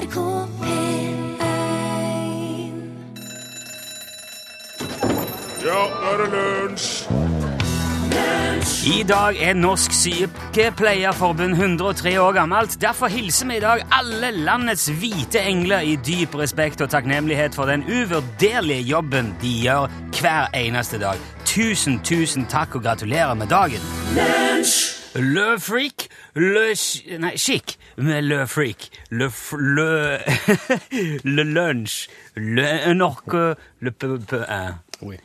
NRK 0.00 0.20
P1 0.60 1.16
Ja, 5.64 5.80
nå 5.92 6.06
er 6.08 6.20
det 6.20 6.28
lunsj! 6.32 6.86
I 8.90 9.02
dag 9.04 9.36
er 9.40 9.54
Norsk 9.54 9.92
Sykepleierforbund 9.92 11.52
103 11.54 12.14
år 12.20 12.32
gammelt. 12.32 12.78
Derfor 12.80 13.12
hilser 13.12 13.46
vi 13.50 13.58
i 13.58 13.62
dag 13.62 13.84
alle 13.92 14.30
landets 14.36 14.88
hvite 15.00 15.42
engler 15.44 15.84
i 15.84 15.98
dyp 16.00 16.34
respekt 16.40 16.80
og 16.80 16.90
takknemlighet 16.92 17.56
for 17.56 17.68
den 17.68 17.84
uvurderlige 17.84 18.88
jobben 18.88 19.34
de 19.42 19.52
gjør 19.66 19.92
hver 20.20 20.48
eneste 20.56 21.00
dag. 21.00 21.20
Tusen, 21.44 22.00
tusen 22.04 22.48
takk 22.48 22.80
og 22.80 22.88
gratulerer 22.88 23.36
med 23.36 23.52
dagen. 23.52 23.84
Le 25.20 25.48
freak, 25.60 26.08
le 26.40 26.70
sh... 26.76 27.18
Nei, 27.20 27.36
skikk 27.40 27.76
med 28.02 28.22
le 28.22 28.46
freak. 28.46 28.90
Le. 29.10 29.30
Le 29.52 30.18
Le 31.24 31.42
lunch, 31.42 32.08
Le 32.34 32.92
norque. 32.94 33.56
Le 33.80 33.90
p... 33.90 34.06
p 34.26 34.36
eh, 34.36 34.70
Oui. 35.02 35.16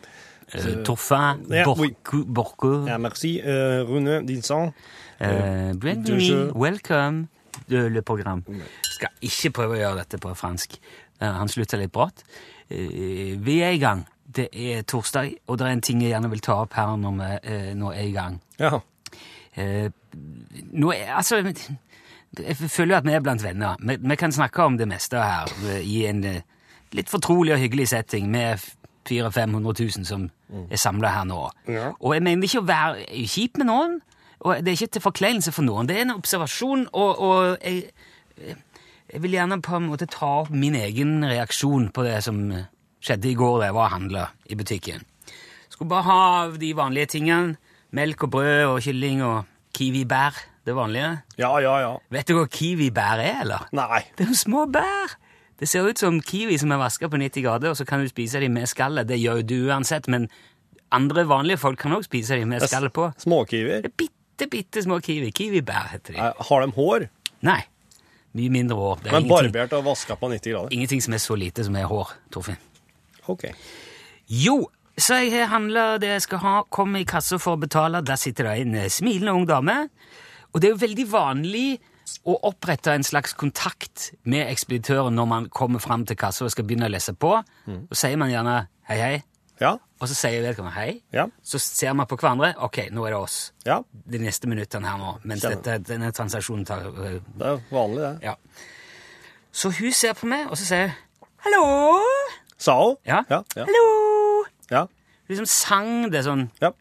eh, 0.54 0.84
Torfin. 0.84 1.38
Borco, 1.64 1.82
oui. 1.82 1.96
Borco. 2.26 2.86
Yeah, 2.86 2.98
merci. 2.98 3.42
Euh, 3.46 3.84
Rune 3.84 4.26
Dinsan. 4.26 4.74
Eh, 5.22 5.74
bienvenue, 5.74 6.52
welcome, 6.54 7.28
de, 7.70 7.78
le 7.88 8.02
program. 8.02 8.44
Skal 8.84 9.14
ikke 9.24 9.54
prøve 9.55 9.78
å 9.78 9.80
gjøre 9.80 10.02
dette 10.04 10.20
på 10.20 10.34
fransk. 10.36 10.76
Uh, 11.22 11.30
han 11.40 11.52
slutta 11.52 11.80
litt 11.80 11.94
brått. 11.96 12.26
Uh, 12.68 13.38
vi 13.40 13.62
er 13.64 13.78
i 13.78 13.80
gang. 13.80 14.04
Det 14.36 14.50
er 14.52 14.84
torsdag, 14.84 15.38
og 15.48 15.60
det 15.60 15.68
er 15.68 15.78
en 15.78 15.86
ting 15.86 16.02
jeg 16.04 16.12
gjerne 16.12 16.30
vil 16.34 16.44
ta 16.44 16.58
opp 16.66 16.76
her 16.76 16.96
når 17.00 17.14
vi 17.20 17.28
eh, 17.54 17.70
nå 17.78 17.92
er 17.94 18.08
i 18.10 18.12
gang. 18.12 18.40
Ja. 18.60 18.80
Eh, 19.55 19.88
nå 20.74 20.92
er, 20.92 21.14
altså, 21.16 21.40
jeg 22.40 22.58
føler 22.72 22.96
jo 22.96 22.98
at 22.98 23.08
vi 23.08 23.14
er 23.16 23.24
blant 23.24 23.44
venner. 23.44 23.80
Vi, 23.80 23.98
vi 24.02 24.18
kan 24.20 24.34
snakke 24.36 24.64
om 24.64 24.78
det 24.78 24.88
meste 24.90 25.22
her 25.22 25.52
eh, 25.70 25.82
i 25.86 26.06
en 26.10 26.24
eh, 26.24 26.42
litt 26.96 27.12
fortrolig 27.12 27.56
og 27.56 27.62
hyggelig 27.62 27.90
setting 27.94 28.30
med 28.32 28.62
400 29.05 29.46
000-500 29.46 29.82
000 30.00 30.05
som 30.08 30.30
er 30.70 30.82
samla 30.82 31.12
her 31.14 31.26
nå. 31.30 31.40
Ja. 31.70 31.92
Og 32.00 32.16
jeg 32.16 32.26
mener 32.26 32.48
ikke 32.48 32.64
å 32.64 32.68
være 32.68 33.26
kjip 33.30 33.60
med 33.62 33.70
noen, 33.70 34.00
og 34.46 34.62
det 34.62 34.72
er 34.72 34.80
ikke 34.80 34.96
til 34.98 35.05
forkleinelse 35.05 35.54
for 35.55 35.66
noen. 35.66 35.90
Det 35.90 35.98
er 35.98 36.05
en 36.05 36.16
observasjon, 36.16 36.88
og, 36.94 37.22
og 37.22 37.66
jeg, 37.66 38.55
jeg 39.14 39.22
vil 39.24 39.38
gjerne 39.38 39.62
på 39.66 39.77
en 39.77 39.90
måte 39.90 40.10
ta 40.10 40.32
opp 40.44 40.54
min 40.54 40.77
egen 40.80 41.20
reaksjon 41.26 41.92
på 41.94 42.05
det 42.05 42.18
som 42.26 42.42
skjedde 43.05 43.30
i 43.30 43.38
går 43.38 43.60
da 43.62 43.70
jeg 43.70 43.77
var 43.77 43.90
og 43.90 43.96
handla 43.96 44.26
i 44.49 44.58
butikken. 44.58 45.05
Skulle 45.70 45.92
bare 45.92 46.08
ha 46.08 46.58
de 46.58 46.72
vanlige 46.77 47.14
tingene. 47.18 47.58
Melk 47.96 48.26
og 48.26 48.32
brød 48.34 48.66
og 48.74 48.82
kylling 48.84 49.22
og 49.24 49.46
kiwibær. 49.76 50.38
Det 50.66 50.74
vanlige. 50.74 51.12
Ja, 51.38 51.52
ja, 51.62 51.76
ja. 51.84 51.91
Vet 52.10 52.27
du 52.30 52.40
hva 52.40 52.48
kiwibær 52.49 53.21
er, 53.21 53.44
eller? 53.44 53.68
Nei. 53.77 54.02
Det 54.18 54.26
er 54.26 54.32
jo 54.34 54.40
små 54.40 54.66
bær! 54.74 55.13
Det 55.55 55.70
ser 55.71 55.85
ut 55.88 56.02
som 56.02 56.18
kiwi 56.20 56.58
som 56.60 56.74
er 56.76 56.82
vaska 56.82 57.08
på 57.08 57.20
90 57.21 57.46
grader, 57.46 57.71
og 57.71 57.77
så 57.80 57.85
kan 57.88 58.02
du 58.04 58.10
spise 58.12 58.41
dem 58.44 58.58
med 58.58 58.68
skallet. 58.68 59.08
Det 59.08 59.20
gjør 59.21 59.43
du 59.48 59.55
uansett, 59.70 60.10
men 60.12 60.26
andre 60.91 61.24
vanlige 61.30 61.62
folk 61.62 61.80
kan 61.80 61.96
også 61.96 62.10
spise 62.10 62.40
dem 62.41 62.52
med 62.52 62.66
skallet 62.66 62.91
på. 62.96 63.08
Småkiwier. 63.24 63.86
Er 63.88 63.93
bitte, 63.93 64.50
bitte 64.52 64.84
små 64.84 65.00
kiwi. 65.06 65.31
Kiwibær 65.36 65.94
heter 65.94 66.18
de. 66.18 66.19
Nei, 66.19 66.34
Har 66.50 66.66
de 66.66 66.75
hår? 66.75 67.08
Nei. 67.47 67.62
Mye 68.36 68.52
mindre 68.52 68.75
hår. 68.75 69.06
Men 69.13 69.30
barbert 69.31 69.78
og 69.78 69.86
vaska 69.86 70.18
på 70.19 70.28
90 70.34 70.52
grader? 70.52 70.74
ingenting 70.75 71.02
som 71.06 71.13
er 71.16 71.24
så 71.24 71.38
lite 71.40 71.63
som 71.63 71.75
er 71.80 71.88
hår, 71.88 72.12
Torfinn. 72.36 72.59
Ok. 73.31 73.46
Jo, 74.28 74.58
så 74.97 75.22
jeg 75.24 75.47
handla 75.47 75.96
det 76.03 76.09
jeg 76.18 76.25
skal 76.28 76.44
ha, 76.44 76.56
kom 76.69 76.96
i 77.00 77.06
kassa 77.08 77.40
for 77.40 77.56
å 77.56 77.62
betale. 77.62 78.03
Der 78.03 78.19
sitter 78.19 78.50
det 78.50 78.58
en 78.66 78.75
eh, 78.75 78.91
smilende 78.91 79.34
ung 79.40 79.47
dame. 79.47 79.86
Og 80.56 80.62
det 80.64 80.70
er 80.70 80.74
jo 80.78 80.80
veldig 80.86 81.06
vanlig 81.12 81.68
å 82.24 82.36
opprette 82.48 82.94
en 82.96 83.03
slags 83.03 83.34
kontakt 83.36 84.12
med 84.30 84.48
ekspeditøren 84.48 85.16
når 85.18 85.28
man 85.28 85.48
kommer 85.52 85.81
fram 85.84 86.06
til 86.08 86.16
kassa 86.22 86.46
og 86.46 86.53
skal 86.53 86.64
begynne 86.70 86.88
å 86.88 86.94
lese 86.94 87.12
på. 87.18 87.31
Og 87.68 87.96
sier 87.98 88.16
man 88.22 88.31
gjerne 88.31 88.53
hei, 88.88 88.98
hei, 89.02 89.16
Ja. 89.59 89.74
og 90.00 90.08
så 90.08 90.16
sier 90.16 90.42
vedkommende 90.46 90.76
hei. 90.78 91.02
Ja. 91.16 91.26
Så 91.44 91.59
ser 91.59 91.94
man 91.94 92.08
på 92.08 92.16
hverandre. 92.20 92.54
Ok, 92.64 92.78
nå 92.92 93.04
er 93.08 93.16
det 93.16 93.20
oss. 93.20 93.52
Ja. 93.66 93.82
De 93.92 94.18
neste 94.22 94.48
minuttene 94.48 94.88
her 94.88 94.98
nå, 95.02 95.18
mens 95.28 95.42
dette, 95.44 95.78
denne 95.88 96.12
transaksjonen 96.16 96.66
tar 96.68 96.86
øh, 96.88 97.20
Det 97.36 97.48
er 97.52 97.60
vanlig, 97.72 98.02
det. 98.04 98.14
Ja. 98.30 98.36
Så 99.52 99.72
hun 99.76 99.92
ser 99.92 100.14
på 100.14 100.28
meg, 100.28 100.48
og 100.52 100.58
så 100.60 100.66
sier 100.72 100.88
hun 100.88 101.30
hallo. 101.46 102.02
Sa 102.58 102.78
hun? 102.80 102.96
Ja. 103.06 103.24
Ja. 103.30 103.42
Ja. 103.56 103.66
Hallo. 103.68 104.46
ja. 104.72 104.86
Liksom 105.28 105.46
sang 105.50 106.12
det 106.14 106.24
sånn 106.24 106.48
ja. 106.62 106.72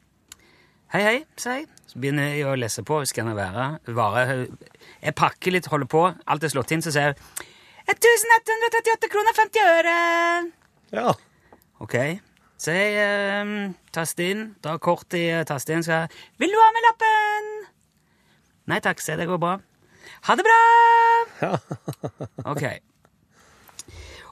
Hei, 0.93 1.03
hei, 1.03 1.17
sier 1.41 1.63
jeg. 1.63 1.69
Så 1.94 2.00
begynner 2.03 2.32
jeg 2.34 2.47
å 2.50 2.56
lese 2.59 2.82
på. 2.82 2.97
Skal 3.06 3.28
det 3.31 3.37
være? 3.38 3.69
Jeg 3.87 5.15
pakker 5.15 5.55
litt, 5.55 5.69
holder 5.71 5.87
på. 5.87 6.00
Alt 6.27 6.43
er 6.43 6.50
slått 6.50 6.72
inn, 6.75 6.82
så 6.82 6.91
sier 6.91 7.12
jeg 7.12 7.19
1138 7.93 9.10
kroner 9.12 9.37
50 9.37 9.69
øre. 9.77 9.93
ja. 10.97 11.12
Ok. 11.84 11.94
Så 12.59 12.75
jeg 12.75 13.44
um, 13.44 13.75
taster 13.93 14.31
inn, 14.33 14.43
Da 14.62 14.77
kort 14.83 15.15
i 15.15 15.22
taster 15.47 15.75
inn, 15.75 15.83
så 15.84 15.93
jeg 16.00 16.21
Vil 16.41 16.54
du 16.54 16.59
ha 16.59 16.69
med 16.72 16.87
lappen? 16.87 17.49
Nei 18.72 18.78
takk, 18.83 19.03
se, 19.04 19.15
det 19.21 19.27
går 19.28 19.38
bra. 19.43 19.59
Ha 20.27 20.37
det 20.38 20.47
bra! 20.47 20.59
Ja. 21.43 21.53
ok. 22.54 22.65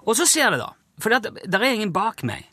Og 0.09 0.17
så 0.19 0.27
skjer 0.27 0.55
det, 0.55 0.63
da. 0.63 0.71
For 1.03 1.13
det, 1.13 1.47
der 1.47 1.63
er 1.63 1.77
ingen 1.77 1.93
bak 1.95 2.25
meg. 2.27 2.49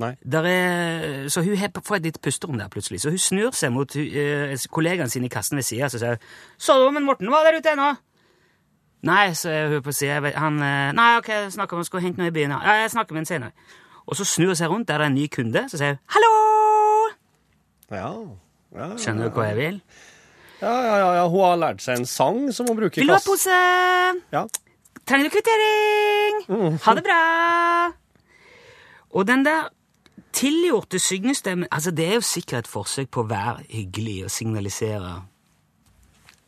Nei. 0.00 0.14
Der 0.24 0.46
er, 0.48 1.28
så 1.28 1.42
hun 1.44 1.56
får 1.84 1.96
et 1.96 2.06
lite 2.08 2.20
pusterom 2.24 2.58
der 2.58 2.68
plutselig. 2.72 3.02
Så 3.02 3.10
hun 3.12 3.20
snur 3.20 3.56
seg 3.56 3.72
mot 3.74 3.96
uh, 3.96 4.54
kollegaen 4.72 5.12
sin 5.12 5.26
i 5.26 5.32
kassen 5.32 5.60
ved 5.60 5.66
sida 5.68 5.90
og 5.90 5.92
sier 5.92 6.16
Så 6.58 6.78
du, 6.80 6.86
men 6.90 7.04
Morten 7.04 7.28
var 7.30 7.44
der 7.44 7.58
ute 7.58 7.74
ennå? 7.74 7.90
Nei, 9.02 9.32
så 9.36 9.50
er 9.50 9.74
hun 9.74 9.82
på 9.84 9.92
sida. 9.96 10.20
Han 10.36 10.58
eh, 10.60 10.92
Nei, 10.92 11.10
ok, 11.18 11.28
jeg 11.28 11.52
snakker 11.52 11.76
om 11.76 11.84
skal 11.84 12.02
hente 12.04 12.20
noe 12.20 12.28
i 12.28 12.34
byen. 12.34 12.52
Ja, 12.52 12.74
jeg 12.82 12.90
snakker 12.92 13.16
med 13.16 13.24
en 13.24 13.30
senere. 13.30 13.76
Og 14.04 14.16
så 14.16 14.26
snur 14.28 14.52
hun 14.52 14.58
seg 14.58 14.68
rundt, 14.68 14.88
der 14.88 15.00
det 15.00 15.06
er 15.06 15.12
en 15.12 15.16
ny 15.16 15.26
kunde, 15.32 15.62
så 15.72 15.80
sier 15.80 15.96
hun 15.96 16.02
hallo! 16.16 16.32
Ja. 17.90 18.10
Ja, 18.70 18.84
ja, 18.84 18.96
Skjønner 19.00 19.30
du 19.30 19.38
hva 19.38 19.48
jeg 19.48 19.56
vil? 19.58 19.78
ja, 20.60 20.74
ja, 20.84 21.08
ja. 21.16 21.24
Hun 21.32 21.40
har 21.46 21.56
lært 21.58 21.80
seg 21.82 22.00
en 22.00 22.06
sang 22.06 22.42
som 22.54 22.68
hun 22.68 22.76
bruker 22.76 23.00
i 23.00 23.02
Vil 23.02 23.10
du 23.10 23.16
ha 23.16 23.24
pose? 23.24 23.56
Ja. 24.36 24.44
Trenger 25.08 25.26
du 25.26 25.34
kvittering? 25.34 26.44
Ha 26.84 26.94
det 26.98 27.04
bra! 27.08 27.22
Og 29.10 29.26
den 29.26 29.42
der 29.48 29.70
tilgjorte 30.32 30.98
syngestemmen 31.02 31.68
altså 31.70 31.90
Det 31.94 32.06
er 32.08 32.14
jo 32.14 32.24
sikkert 32.24 32.64
et 32.64 32.70
forsøk 32.70 33.10
på 33.10 33.24
å 33.24 33.28
være 33.30 33.64
hyggelig 33.68 34.24
og 34.24 34.30
signalisere 34.30 35.14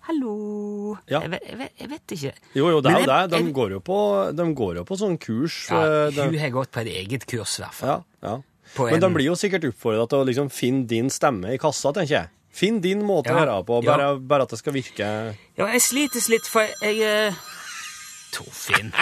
Hallo 0.08 0.96
Ja. 1.08 1.20
jeg, 1.22 1.30
vet, 1.30 1.42
jeg, 1.48 1.58
vet, 1.58 1.72
jeg 1.78 1.88
vet 1.92 2.14
ikke. 2.16 2.32
Jo, 2.58 2.68
jo, 2.72 2.80
det 2.82 2.90
er 2.92 2.98
jo 3.04 3.06
det. 3.06 3.18
De 3.30 3.38
jeg- 3.44 3.52
går 3.54 3.70
jo 3.76 3.80
på, 3.80 3.98
de 4.34 4.46
går 4.58 4.74
jo 4.80 4.84
på 4.84 4.96
sånn 4.98 5.18
kurs. 5.18 5.68
ja, 5.70 6.08
eh, 6.08 6.10
Hun 6.26 6.38
har 6.38 6.50
gått 6.50 6.72
på 6.72 6.80
et 6.82 6.88
eget 6.88 7.24
kurs, 7.26 7.58
i 7.58 7.62
hvert 7.62 7.74
fall. 7.74 7.88
Ja, 8.22 8.28
ja. 8.28 8.42
Men 8.90 9.00
de 9.00 9.08
blir 9.14 9.26
jo 9.26 9.34
sikkert 9.38 9.64
oppfordra 9.68 10.08
til 10.08 10.18
å 10.18 10.26
liksom 10.26 10.50
finne 10.50 10.86
din 10.88 11.08
stemme 11.08 11.52
i 11.54 11.58
kassa, 11.58 11.92
tenker 11.92 12.08
jeg. 12.16 12.28
Finn 12.50 12.80
din 12.80 13.02
måte 13.06 13.26
Ja, 13.30 13.34
å 13.36 13.38
høre 13.38 13.64
på, 13.64 13.78
bare, 13.84 14.18
bare 14.18 14.42
at 14.42 14.48
det 14.50 14.58
skal 14.58 14.72
virke 14.74 15.36
Ja, 15.56 15.66
jeg 15.70 15.80
slites 15.80 16.28
litt, 16.28 16.46
for 16.46 16.62
jeg 16.82 16.98
jeg 16.98 17.34
Torfinn. 18.32 18.92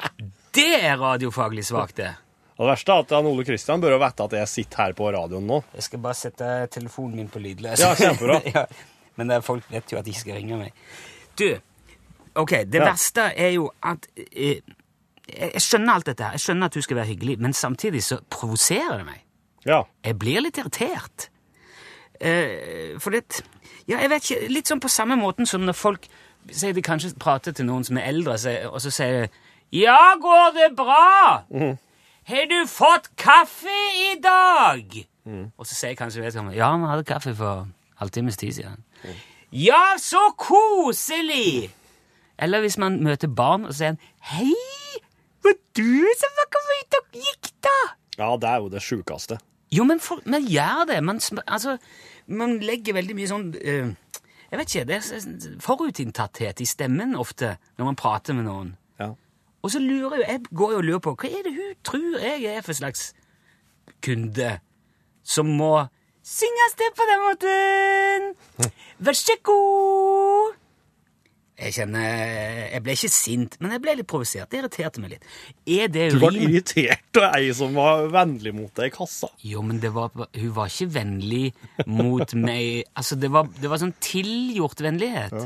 Det 0.56 0.82
er 0.82 0.96
radiofaglig 0.96 1.64
svakt, 1.68 1.96
det. 1.96 2.14
Og 2.56 2.64
det 2.64 2.70
verste 2.72 2.92
er 2.94 3.02
at 3.04 3.10
han 3.12 3.26
Ole 3.28 3.44
Kristian 3.44 3.80
bør 3.82 3.92
jo 3.96 4.00
vite 4.00 4.24
at 4.24 4.32
jeg 4.38 4.48
sitter 4.48 4.82
her 4.86 4.94
på 4.96 5.10
radioen 5.12 5.44
nå. 5.46 5.58
Jeg 5.76 5.82
skal 5.90 6.00
bare 6.00 6.16
sette 6.16 6.46
telefonen 6.72 7.16
min 7.20 7.28
på 7.28 7.42
lydløs. 7.44 7.82
Ja, 7.84 7.90
kjempebra. 7.98 8.38
ja, 8.54 8.62
men 9.20 9.28
det 9.28 9.36
er, 9.36 9.44
folk 9.44 9.66
vet 9.72 9.92
jo 9.92 9.98
at 10.00 10.06
de 10.08 10.14
skal 10.16 10.38
ringe 10.38 10.56
meg. 10.62 10.72
Du, 11.36 11.44
ok, 12.34 12.54
det 12.64 12.80
Ja. 12.80 12.86
verste 12.88 13.26
er 13.36 13.52
jo 13.58 13.68
at 13.84 14.08
eh, 14.16 14.62
jeg, 15.28 15.60
skjønner 15.60 15.98
alt 15.98 16.08
dette 16.08 16.24
her. 16.24 16.36
Jeg 16.38 16.46
skjønner 16.46 16.70
at 16.70 16.78
du 16.78 16.80
skal 16.86 16.96
være 17.02 17.10
hyggelig, 17.12 17.36
men 17.44 17.52
samtidig 17.52 18.02
så 18.06 18.20
provoserer 18.32 19.02
det 19.02 19.06
meg. 19.10 19.20
Ja. 19.68 19.82
Jeg 20.06 20.16
blir 20.22 20.40
litt 20.46 20.56
irritert. 20.62 21.28
Eh, 22.20 22.96
for 22.98 23.10
det 23.12 23.42
Ja, 23.86 24.00
jeg 24.00 24.10
vet 24.10 24.24
ikke. 24.30 24.48
Litt 24.50 24.66
sånn 24.72 24.80
på 24.82 24.88
samme 24.90 25.14
måten 25.20 25.46
som 25.46 25.60
når 25.68 25.76
folk 25.76 26.06
sier 26.50 26.72
de 26.74 26.82
kanskje 26.82 27.12
prater 27.20 27.52
til 27.54 27.66
noen 27.68 27.84
som 27.84 27.98
er 28.00 28.08
eldre, 28.08 28.38
og 28.70 28.80
så 28.80 28.90
sier 28.90 29.26
de 29.26 29.82
Ja, 29.82 30.14
går 30.22 30.54
det 30.56 30.70
bra? 30.78 31.36
Har 32.26 32.46
du 32.50 32.66
fått 32.66 33.12
kaffe 33.14 33.74
i 33.94 34.16
dag? 34.18 34.94
Og 35.56 35.66
så 35.66 35.76
sier 35.76 35.94
kanskje 35.98 36.24
vedkommende 36.24 36.56
Ja, 36.58 36.72
vi 36.74 36.88
hadde 36.90 37.04
kaffe 37.06 37.34
for 37.38 37.68
halvtimes 38.00 38.38
tid 38.40 38.56
siden. 38.56 38.80
Ja, 39.54 39.94
så 40.02 40.32
koselig! 40.38 41.70
Eller 42.38 42.64
hvis 42.64 42.78
man 42.82 42.98
møter 43.06 43.30
barn 43.30 43.68
og 43.68 43.76
sier 43.78 43.94
han, 43.94 44.00
Hei, 44.32 44.50
var 45.46 45.54
du 45.78 46.02
som 46.18 46.34
var 46.40 46.48
kommet 46.56 46.82
ut 46.82 46.98
og 46.98 47.20
gikk, 47.20 47.52
da? 47.62 47.76
ja, 48.18 48.32
det 48.42 48.48
er 48.50 48.64
jo 48.64 48.72
det 48.74 48.82
sjukeste. 48.82 49.38
Jo, 49.70 49.84
men 49.86 50.02
for, 50.02 50.18
man 50.26 50.42
gjør 50.46 50.82
det. 50.90 50.98
Man, 51.04 51.20
altså, 51.46 51.76
man 52.26 52.58
legger 52.58 52.96
veldig 52.96 53.16
mye 53.18 53.30
sånn 53.30 53.46
uh, 53.54 53.94
Jeg 54.50 54.60
vet 54.60 54.74
ikke, 54.74 54.88
det 54.90 54.98
er 54.98 55.62
forutinntatthet 55.62 56.62
i 56.62 56.66
stemmen 56.66 57.14
ofte 57.18 57.54
når 57.78 57.92
man 57.92 57.98
prater 58.02 58.34
med 58.34 58.48
noen. 58.50 58.74
Ja. 59.56 59.62
Og 59.64 59.72
så 59.72 59.80
lurer 59.82 60.20
jeg, 60.20 60.28
jeg 60.28 60.40
går 60.54 60.72
jo 60.72 60.78
og 60.78 60.84
lurer 60.84 61.02
på 61.02 61.14
hva 61.16 61.30
er 61.30 61.46
det 61.46 61.54
hun 61.56 61.72
tror 61.86 62.20
jeg 62.22 62.44
er 62.52 62.62
for 62.62 62.76
slags 62.76 63.08
kunde 64.04 64.52
som 65.26 65.48
må 65.58 65.72
synges 66.26 66.76
til 66.78 66.92
på 66.98 67.08
den 67.08 67.24
måten. 67.24 68.30
Vær 69.02 69.16
så 69.18 69.34
god. 69.46 70.54
Jeg 71.56 71.72
kjenner 71.72 72.04
Jeg 72.68 72.82
ble 72.84 72.94
ikke 72.98 73.08
sint, 73.08 73.54
men 73.62 73.72
jeg 73.72 73.80
ble 73.80 73.94
litt 73.96 74.08
provosert. 74.10 74.50
Det 74.52 74.58
irriterte 74.60 75.00
meg 75.00 75.14
litt. 75.14 75.22
Er 75.64 75.88
det 75.88 76.10
Du 76.12 76.18
ble 76.20 76.42
irritert 76.44 77.16
av 77.22 77.38
ei 77.38 77.48
som 77.56 77.72
var 77.78 78.10
vennlig 78.12 78.52
mot 78.54 78.72
deg 78.76 78.90
i 78.90 78.94
kassa. 78.94 79.30
Jo, 79.40 79.62
men 79.64 79.80
det 79.80 79.94
var, 79.96 80.12
hun 80.12 80.52
var 80.56 80.68
ikke 80.68 80.90
vennlig 80.98 81.46
mot 81.88 82.34
meg. 82.36 82.84
Altså, 82.92 83.16
det 83.16 83.32
var, 83.32 83.48
det 83.56 83.72
var 83.72 83.80
sånn 83.80 83.94
tilgjort 84.04 84.84
vennlighet. 84.84 85.38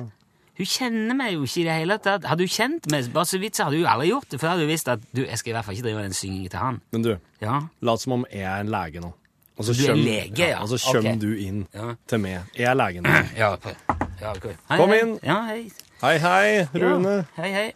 Hun 0.60 0.68
kjenner 0.68 1.16
meg 1.16 1.30
jo 1.32 1.46
ikke 1.46 1.62
i 1.62 1.64
det 1.64 1.74
hele 1.78 1.96
tatt. 2.04 2.26
Hadde 2.28 2.44
hun 2.44 2.52
kjent 2.52 2.88
meg 2.92 3.06
bare 3.14 3.28
så 3.30 3.38
vidt, 3.40 3.56
så 3.56 3.64
hadde 3.64 3.78
hun 3.80 3.86
aldri 3.88 4.10
gjort 4.10 4.26
det. 4.28 4.36
For 4.36 4.44
da 4.44 4.50
hadde 4.52 4.66
hun 4.66 4.72
visst 4.74 4.90
at 4.92 5.06
du, 5.16 5.22
jeg 5.24 5.38
skal 5.40 5.54
i 5.54 5.54
hvert 5.56 5.64
fall 5.64 5.78
ikke 5.78 5.86
drive 5.86 6.02
den 6.04 6.16
syngingen 6.18 6.52
til 6.52 6.60
han. 6.60 6.80
Men 6.92 7.06
du, 7.06 7.14
Ja, 7.40 7.54
lat 7.88 8.02
som 8.02 8.12
om 8.18 8.26
jeg 8.28 8.44
er 8.44 8.60
en 8.60 8.68
lege 8.74 9.00
nå. 9.00 9.14
Og 9.56 9.64
så 9.64 9.72
er 9.88 9.96
lege, 9.96 10.50
ja. 10.52 10.60
Så 10.68 10.76
kommer 10.84 11.16
du 11.20 11.32
inn 11.32 11.62
Ja. 11.72 11.94
til 12.08 12.20
meg. 12.20 12.44
Jeg 12.56 12.68
er 12.68 12.76
legen. 12.76 13.08
nå. 13.08 13.16
ja, 13.40 13.52
okay. 13.56 13.74
ja 14.20 14.34
ok. 14.36 14.46
Hei, 14.68 14.76
Kom 14.76 14.92
inn. 14.96 15.16
Ja, 15.24 15.38
hei. 15.48 15.70
Hei, 16.02 16.14
hei, 16.18 16.68
Rune. 16.74 17.16
Ja, 17.16 17.42
hei, 17.42 17.50
hei. 17.56 17.66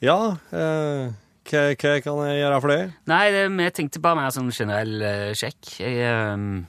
Ja, 0.00 0.16
eh, 0.56 1.12
hva, 1.52 1.62
hva 1.76 1.94
kan 2.04 2.24
jeg 2.26 2.40
gjøre 2.40 2.60
for 2.64 2.72
deg? 2.72 2.96
Nei, 3.12 3.22
det, 3.36 3.46
vi 3.60 3.70
tenkte 3.76 4.00
bare 4.00 4.22
mer 4.22 4.32
sånn 4.34 4.48
generell 4.52 4.96
uh, 5.04 5.30
sjekk. 5.36 5.72
Jeg, 5.84 6.00
um, 6.32 6.66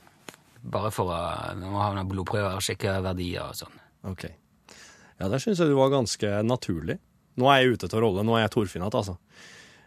bare 0.75 0.92
for 0.95 1.12
å 1.15 1.19
nå 1.56 1.74
ha 1.80 1.89
noen 1.95 2.12
blodprøver 2.12 2.60
og 2.60 2.63
sjekke 2.63 3.00
verdier 3.04 3.48
og 3.48 3.56
sånn. 3.63 3.80
Ok. 4.12 4.27
Ja, 5.19 5.27
der 5.30 5.39
syns 5.42 5.60
jeg 5.62 5.69
du 5.69 5.75
var 5.77 5.89
ganske 5.94 6.30
naturlig. 6.45 6.98
Nå 7.38 7.48
er 7.50 7.62
jeg 7.63 7.74
ute 7.77 7.89
til 7.89 8.01
rolle. 8.04 8.24
Nå 8.25 8.36
er 8.38 8.45
jeg 8.48 8.51
Torfinn 8.56 8.83
altså. 8.86 9.18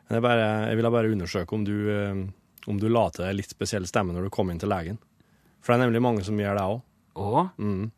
Men 0.08 0.16
jeg, 0.18 0.22
bare, 0.22 0.46
jeg 0.70 0.76
ville 0.78 0.90
bare 0.94 1.10
undersøke 1.12 1.52
om 1.56 1.64
du, 1.66 1.74
eh, 1.90 2.20
om 2.70 2.78
du 2.82 2.88
la 2.88 3.08
til 3.10 3.24
deg 3.26 3.36
litt 3.40 3.50
spesiell 3.50 3.86
stemme 3.86 4.14
når 4.14 4.26
du 4.28 4.30
kom 4.34 4.50
inn 4.50 4.58
til 4.62 4.70
legen. 4.70 4.98
For 5.62 5.72
det 5.74 5.80
er 5.80 5.86
nemlig 5.86 6.02
mange 6.02 6.24
som 6.26 6.38
gjør 6.38 6.54
det 6.58 6.66
òg. 6.66 6.82
Og 7.16 7.50
Mm. 7.58 7.90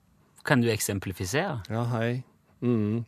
kan 0.44 0.60
du 0.62 0.68
eksemplifisere? 0.72 1.62
Ja, 1.68 1.84
hei. 1.92 2.22
Mm. 2.62 3.04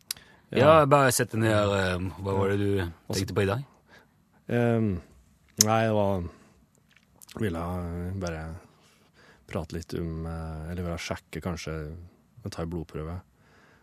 Ja, 0.51 0.85
bare 0.85 1.11
sett 1.11 1.31
deg 1.31 1.41
ned. 1.41 1.51
eh, 1.51 1.97
Hva 2.21 2.33
var 2.37 2.49
det 2.49 2.59
du 2.59 2.91
tenkte 3.13 3.33
på 3.33 3.41
i 3.43 3.49
dag? 3.49 3.63
Um, 4.51 5.01
nei, 5.63 5.81
det 5.87 5.93
var 5.95 6.23
Ville 7.39 7.61
bare 8.19 8.41
prate 9.47 9.73
litt 9.77 9.93
om 9.95 10.25
eh, 10.27 10.71
Eller 10.71 10.83
ville 10.83 10.97
sjekke, 10.99 11.39
kanskje 11.41 11.75
Ta 12.51 12.63
en 12.63 12.69
blodprøve. 12.73 13.21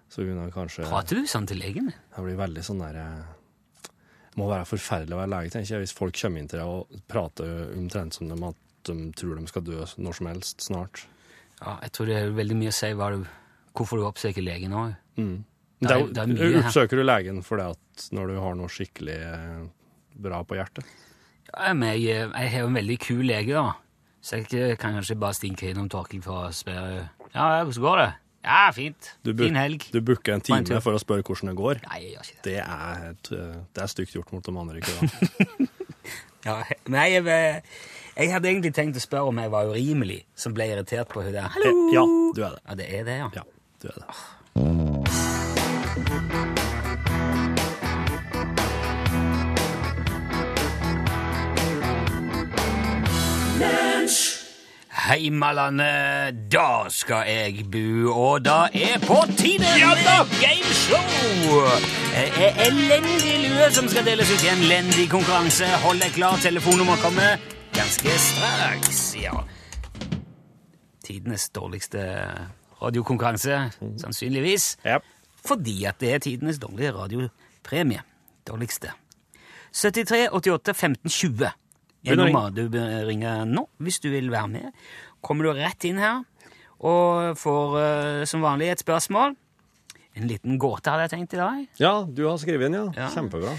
Så 0.08 0.24
hun 0.24 0.38
har 0.40 0.50
kanskje 0.54 0.86
Prater 0.88 1.18
du 1.20 1.26
sånn 1.28 1.46
til 1.50 1.58
legen? 1.60 1.90
Det 2.14 2.22
blir 2.24 2.38
veldig 2.38 2.62
sånn 2.64 2.78
der 2.80 2.96
eh, 2.96 3.26
Det 4.32 4.38
må 4.40 4.46
være 4.48 4.64
forferdelig 4.70 5.12
å 5.16 5.20
være 5.20 5.32
lege, 5.34 5.50
tenker 5.52 5.74
jeg, 5.74 5.82
hvis 5.84 5.92
folk 5.96 6.16
kommer 6.16 6.40
inn 6.40 6.48
til 6.48 6.60
deg 6.62 6.68
og 6.68 7.02
prater 7.10 7.72
omtrent 7.76 8.14
som 8.16 8.28
dem 8.30 8.44
at 8.48 8.56
de 8.88 8.96
tror 9.18 9.36
de 9.36 9.46
skal 9.50 9.64
dø 9.66 9.82
når 9.98 10.14
som 10.16 10.28
helst 10.30 10.62
snart. 10.64 11.02
Ja, 11.60 11.74
jeg 11.82 11.92
tror 11.92 12.06
det 12.08 12.16
er 12.22 12.30
veldig 12.36 12.56
mye 12.56 12.70
å 12.70 12.76
si 12.76 12.92
du, 12.94 13.26
hvorfor 13.76 13.98
du 14.00 14.06
oppsøker 14.08 14.44
legen 14.46 14.72
òg. 14.78 14.94
Mm. 15.18 15.44
Det 15.80 15.88
Det 15.88 15.90
er- 15.90 16.00
er, 16.00 16.12
det 16.14 16.22
er 16.22 16.30
mye. 16.32 16.62
Oppsøker 16.62 16.96
du 16.96 17.04
legen 17.04 17.42
fordi 17.42 17.66
at 17.74 18.06
når 18.14 18.26
du 18.32 18.38
har 18.40 18.54
noe 18.54 18.68
skikkelig 18.72 19.18
eh, 19.18 19.66
bra 20.14 20.40
på 20.44 20.56
hjertet? 20.56 20.84
Ja, 21.52 21.72
men 21.74 21.98
jeg, 21.98 22.30
jeg 22.30 22.50
har 22.54 22.60
jo 22.60 22.66
en 22.70 22.74
veldig 22.78 22.98
kul 23.00 23.22
lege, 23.26 23.52
da. 23.58 23.74
Så 24.22 24.40
jeg 24.48 24.78
kan 24.78 24.94
kanskje 24.96 25.18
bare 25.18 25.34
stinke 25.36 25.68
innom 25.70 25.88
Torkel 25.90 26.22
for 26.22 26.46
å 26.48 26.52
spørre 26.54 27.08
ja, 27.34 27.64
hvordan 27.64 27.82
går 27.84 27.96
det? 28.02 28.08
Ja, 28.48 28.70
fint. 28.72 29.10
Du, 29.24 29.34
fin 29.36 29.56
helg. 29.60 29.84
du 29.92 30.00
booker 30.00 30.38
en 30.38 30.40
time 30.40 30.80
for 30.80 30.96
å 30.96 31.00
spørre 31.02 31.20
hvordan 31.26 31.50
det 31.52 31.56
går? 31.58 31.82
Nei, 31.84 31.98
jeg 32.06 32.14
gjør 32.14 32.22
ikke 32.24 32.36
det. 32.36 32.44
Det 32.46 32.58
er, 32.64 33.02
et, 33.10 33.30
eh, 33.36 33.58
det 33.76 33.82
er 33.84 33.90
stygt 33.92 34.14
gjort 34.16 34.32
mot 34.32 34.44
de 34.46 34.54
andre. 34.64 34.80
ikke 34.80 34.92
da? 34.96 35.02
Ja, 36.46 36.62
nei, 36.88 37.08
jeg, 37.12 37.24
jeg, 37.26 37.62
jeg 38.16 38.30
hadde 38.32 38.48
egentlig 38.48 38.70
tenkt 38.72 38.96
å 38.96 39.02
spørre 39.02 39.28
om 39.32 39.40
jeg 39.42 39.50
var 39.52 39.68
urimelig 39.68 40.20
som 40.38 40.54
ble 40.56 40.70
irritert 40.70 41.10
på 41.12 41.20
hun 41.26 41.34
der. 41.34 41.50
Hallo! 41.52 41.72
Ja, 41.92 42.04
du 42.06 42.40
er 42.46 42.54
det. 42.54 42.62
Ja, 42.64 42.74
det 42.78 42.86
er 42.88 43.02
det, 43.10 43.16
ja. 43.18 43.28
Ja, 43.34 43.44
du 43.82 43.86
er 43.92 43.96
det. 44.00 44.08
Heimalandet, 55.08 56.36
da 56.52 56.84
skal 56.92 57.24
jeg 57.24 57.62
bo, 57.72 58.12
og 58.12 58.42
da 58.44 58.66
er 58.76 58.98
på 59.00 59.16
tide 59.38 59.64
med 59.64 60.32
gameshow! 60.42 61.62
Det 62.12 62.26
er 62.44 62.58
elendig 62.66 63.38
lue 63.46 63.70
som 63.72 63.88
skal 63.88 64.04
deles 64.04 64.28
ut 64.28 64.42
i 64.44 64.50
en 64.52 64.64
elendig 64.66 65.06
konkurranse. 65.08 65.64
Hold 65.84 66.02
deg 66.04 66.12
klar, 66.12 66.36
telefonnummer 66.44 67.00
kommer 67.00 67.40
ganske 67.72 68.18
straks. 68.20 69.00
Ja. 69.16 69.32
Tidenes 71.06 71.48
dårligste 71.56 72.04
radiokonkurranse, 72.82 73.62
sannsynligvis. 74.04 74.74
Ja. 74.84 74.98
Fordi 75.40 75.78
at 75.88 76.04
det 76.04 76.12
er 76.12 76.20
tidenes 76.26 76.60
dårlige 76.60 76.92
radiopremie. 76.92 78.04
Dårligste. 78.44 78.92
73 79.72 80.28
88 80.32 80.76
15 80.76 81.10
20 81.10 81.50
er 82.06 82.16
nummeret 82.16 82.54
du 82.54 82.68
bør 82.72 83.06
ringe 83.08 83.34
nå 83.50 83.66
hvis 83.82 84.00
du 84.04 84.10
vil 84.12 84.30
være 84.30 84.48
med. 84.48 84.72
Kommer 85.24 85.48
du 85.48 85.52
rett 85.58 85.84
inn 85.88 85.98
her 85.98 86.22
og 86.78 87.34
får 87.40 87.72
uh, 87.74 88.24
som 88.30 88.44
vanlig 88.44 88.68
et 88.70 88.84
spørsmål. 88.84 89.34
En 90.18 90.26
liten 90.30 90.58
gåte 90.58 90.90
hadde 90.90 91.08
jeg 91.08 91.10
tenkt 91.16 91.34
i 91.34 91.42
dag. 91.42 91.66
ja, 91.78 91.92
du 92.06 92.24
har 92.26 92.38
skrevet 92.38 92.66
inn, 92.70 92.74
ja. 92.78 92.86
Ja. 92.96 93.08
Kjempebra. 93.14 93.52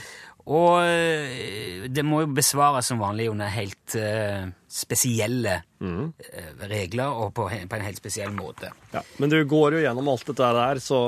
Og 0.49 0.79
eh, 0.81 1.83
det 1.93 2.01
må 2.07 2.23
jo 2.23 2.29
besvares 2.33 2.87
som 2.89 2.97
vanlig 2.99 3.27
under 3.29 3.51
helt 3.53 3.93
uh, 3.99 4.47
spesielle 4.71 5.59
eh, 5.83 6.47
regler 6.71 7.11
og 7.11 7.33
på, 7.37 7.45
på 7.69 7.77
en 7.77 7.85
helt 7.85 7.99
spesiell 8.01 8.31
måte. 8.33 8.71
Ja. 8.95 9.03
Men 9.21 9.29
du 9.29 9.37
går 9.45 9.77
jo 9.77 9.83
gjennom 9.83 10.09
alt 10.09 10.25
dette 10.31 10.49
der, 10.57 10.81
så 10.81 10.99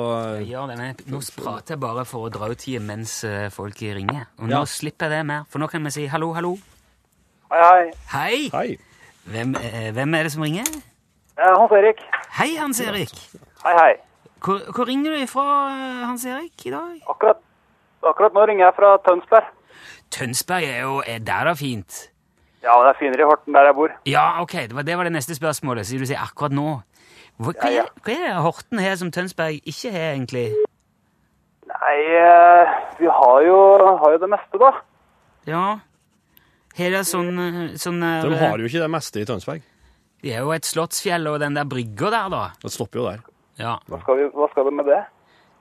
Jeg 0.44 0.51
gjør 0.51 0.69
det, 0.69 0.77
men 0.77 1.01
Nå 1.16 1.24
prater 1.39 1.74
jeg 1.74 1.81
bare 1.88 2.06
for 2.06 2.27
å 2.27 2.34
dra 2.36 2.51
ut 2.51 2.62
tida 2.62 2.84
mens 2.86 3.22
folk 3.56 3.81
ringer. 3.81 4.27
Og 4.38 4.51
nå 4.51 4.60
Ja. 4.62 4.68
slipper 4.69 5.10
jeg 5.10 5.18
det 5.24 5.25
mer, 5.31 5.48
for 5.50 5.63
nå 5.63 5.72
kan 5.72 5.84
vi 5.89 5.95
si 5.95 6.06
hallo, 6.12 6.34
hallo. 6.38 6.54
Hei, 7.51 7.92
hei. 8.13 8.50
Hei! 8.53 8.77
Hvem, 9.31 9.56
eh, 9.56 9.92
hvem 9.94 10.13
er 10.15 10.24
det 10.24 10.31
som 10.31 10.42
ringer? 10.44 10.68
Eh, 11.38 11.53
Hans 11.57 11.71
Erik. 11.71 12.00
Hei, 12.38 12.56
Hans 12.59 12.80
Erik. 12.81 13.12
Hei, 13.65 13.74
hei. 13.77 13.94
Hvor, 14.42 14.59
hvor 14.75 14.88
ringer 14.88 15.12
du 15.12 15.18
ifra, 15.24 15.44
eh, 15.71 16.06
Hans 16.07 16.25
Erik, 16.25 16.65
i 16.65 16.71
dag? 16.71 17.01
Akkurat, 17.09 17.38
akkurat 18.03 18.33
nå 18.33 18.45
ringer 18.48 18.65
jeg 18.65 18.74
fra 18.77 18.94
Tønsberg. 19.07 19.50
Tønsberg 20.12 20.63
er 20.63 20.80
jo 20.81 21.01
er 21.07 21.19
der 21.19 21.44
da 21.51 21.53
fint. 21.53 22.07
Ja, 22.63 22.75
men 22.77 22.88
det 22.88 22.95
er 22.95 23.00
finere 23.00 23.21
i 23.25 23.30
Horten 23.30 23.53
der 23.53 23.68
jeg 23.69 23.75
bor. 23.75 23.94
Ja, 24.06 24.25
ok, 24.42 24.51
det 24.69 24.75
var 24.75 24.81
det, 24.88 24.98
var 24.98 25.03
det 25.09 25.13
neste 25.13 25.36
spørsmålet, 25.36 25.88
siden 25.88 26.03
du 26.06 26.09
sier 26.09 26.21
akkurat 26.24 26.51
nå. 26.53 26.81
Hva, 27.42 27.51
hva, 27.51 27.69
Ja, 27.69 27.69
ja. 27.71 27.83
er- 27.83 28.01
hva 28.06 28.12
er 28.18 28.27
det 28.27 28.44
Horten 28.45 28.80
har 28.80 28.95
som 28.95 29.12
Tønsberg 29.12 29.62
ikke 29.65 29.92
har, 29.92 30.12
egentlig? 30.15 30.48
Nei, 31.68 31.95
vi 33.00 33.07
har 33.07 33.42
jo, 33.48 33.57
har 33.98 34.12
jo 34.12 34.18
det 34.21 34.30
meste, 34.30 34.59
da. 34.62 34.71
Ja. 35.48 35.79
Har 36.82 36.96
det 36.98 37.04
sånn, 37.10 37.32
eh, 37.46 37.62
sånn 37.82 38.00
der, 38.02 38.28
De 38.30 38.38
har 38.42 38.58
jo 38.58 38.66
ikke 38.72 38.82
det 38.84 38.92
meste 38.98 39.22
i 39.22 39.26
Tønsberg. 39.30 39.62
Det 40.22 40.36
er 40.36 40.44
jo 40.46 40.52
et 40.54 40.68
slottsfjell 40.70 41.26
og 41.32 41.40
den 41.42 41.56
der 41.58 41.66
brygga 41.66 42.12
der, 42.14 42.30
da. 42.30 42.44
Det 42.62 42.72
stopper 42.74 43.00
jo 43.02 43.08
der. 43.10 43.24
Ja. 43.62 43.78
Hva 43.90 44.00
skal, 44.04 44.18
vi, 44.22 44.30
hva 44.38 44.48
skal 44.52 44.66
du 44.70 44.72
med 44.78 44.86
det? 44.90 45.00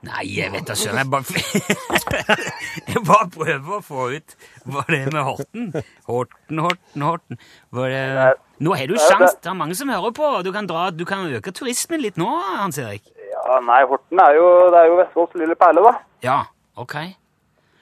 Nei, 0.01 0.23
jeg 0.33 0.49
vet 0.53 0.65
da 0.65 0.73
søren. 0.73 0.97
Jeg 0.97 1.09
bare 1.13 1.25
Jeg 2.91 3.01
bare 3.05 3.27
prøver 3.33 3.75
å 3.77 3.81
få 3.85 4.05
ut 4.15 4.35
hva 4.65 4.81
det 4.89 4.99
er 5.05 5.11
med 5.13 5.25
Horten. 5.27 5.67
Horten, 6.07 6.61
Horten, 6.65 7.03
Horten. 7.05 7.37
Det... 7.71 8.31
Nå 8.65 8.73
har 8.77 8.87
du 8.89 8.95
sjans. 8.97 9.35
det- 9.35 9.41
Det 9.45 9.51
er 9.51 9.57
mange 9.59 9.75
som 9.77 9.89
hører 9.93 10.13
på. 10.17 10.29
Du 10.45 10.51
kan, 10.55 10.65
dra, 10.69 10.87
du 10.91 11.05
kan 11.05 11.27
øke 11.29 11.53
turismen 11.53 12.01
litt 12.01 12.17
nå, 12.17 12.29
Hans 12.57 12.79
Erik. 12.81 13.03
Ja, 13.31 13.59
nei, 13.65 13.81
Horten 13.89 14.19
er 14.25 14.37
jo, 14.39 14.47
det 14.73 14.79
er 14.81 14.89
jo 14.89 14.97
Vestfolds 15.03 15.37
lille 15.41 15.55
perle, 15.59 15.85
da. 15.85 15.93
Ja, 16.25 16.39
ok. 16.81 16.97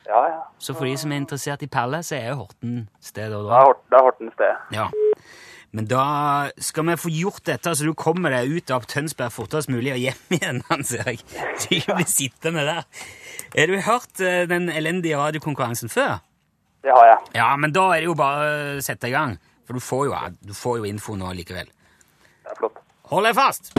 Ja, 0.10 0.22
ja. 0.26 0.40
Så 0.58 0.74
for 0.74 0.90
de 0.90 0.96
som 0.98 1.12
er 1.14 1.22
interessert 1.22 1.62
i 1.62 1.70
perler, 1.70 2.02
så 2.06 2.18
er 2.18 2.34
Horten 2.40 2.88
stedet 3.04 3.36
å 3.38 3.44
dra. 3.46 3.62
det 3.92 4.00
er 4.00 4.06
Horten 4.08 4.32
sted. 4.34 4.64
Ja. 4.74 4.88
Men 5.72 5.86
da 5.86 6.50
skal 6.58 6.88
vi 6.88 6.96
få 6.98 7.12
gjort 7.14 7.44
dette, 7.46 7.76
så 7.78 7.86
du 7.86 7.94
kommer 7.94 8.34
deg 8.34 8.50
ut 8.50 8.72
av 8.74 8.88
Tønsberg 8.90 9.30
fortest 9.36 9.70
mulig 9.70 9.94
og 9.94 10.02
hjem 10.02 10.34
igjen, 10.40 10.64
Hans 10.72 10.96
Erik. 10.98 11.22
Du 11.62 11.76
ikke 11.78 12.00
blir 12.00 12.10
sittende 12.10 12.66
der. 12.66 12.88
Har 13.54 13.70
du 13.70 13.78
hørt 13.86 14.24
eh, 14.26 14.48
den 14.50 14.70
elendige 14.74 15.20
radiokonkurransen 15.22 15.94
før? 15.94 16.24
Det 16.82 16.96
har 16.96 17.06
jeg. 17.12 17.20
Ja, 17.38 17.52
men 17.60 17.76
da 17.76 17.86
er 17.94 18.02
det 18.02 18.10
jo 18.10 18.18
bare 18.18 18.50
å 18.80 18.82
sette 18.82 19.12
i 19.12 19.14
gang. 19.14 19.38
For 19.70 19.78
du 19.78 19.84
får 19.84 20.08
jo, 20.10 20.16
du 20.42 20.56
får 20.58 20.80
jo 20.82 20.90
info 20.90 21.14
nå 21.20 21.30
likevel. 21.38 21.70
Det 21.70 22.56
er 22.56 22.64
flott. 22.64 22.82
Hold 23.14 23.30
deg 23.30 23.38
fast! 23.38 23.76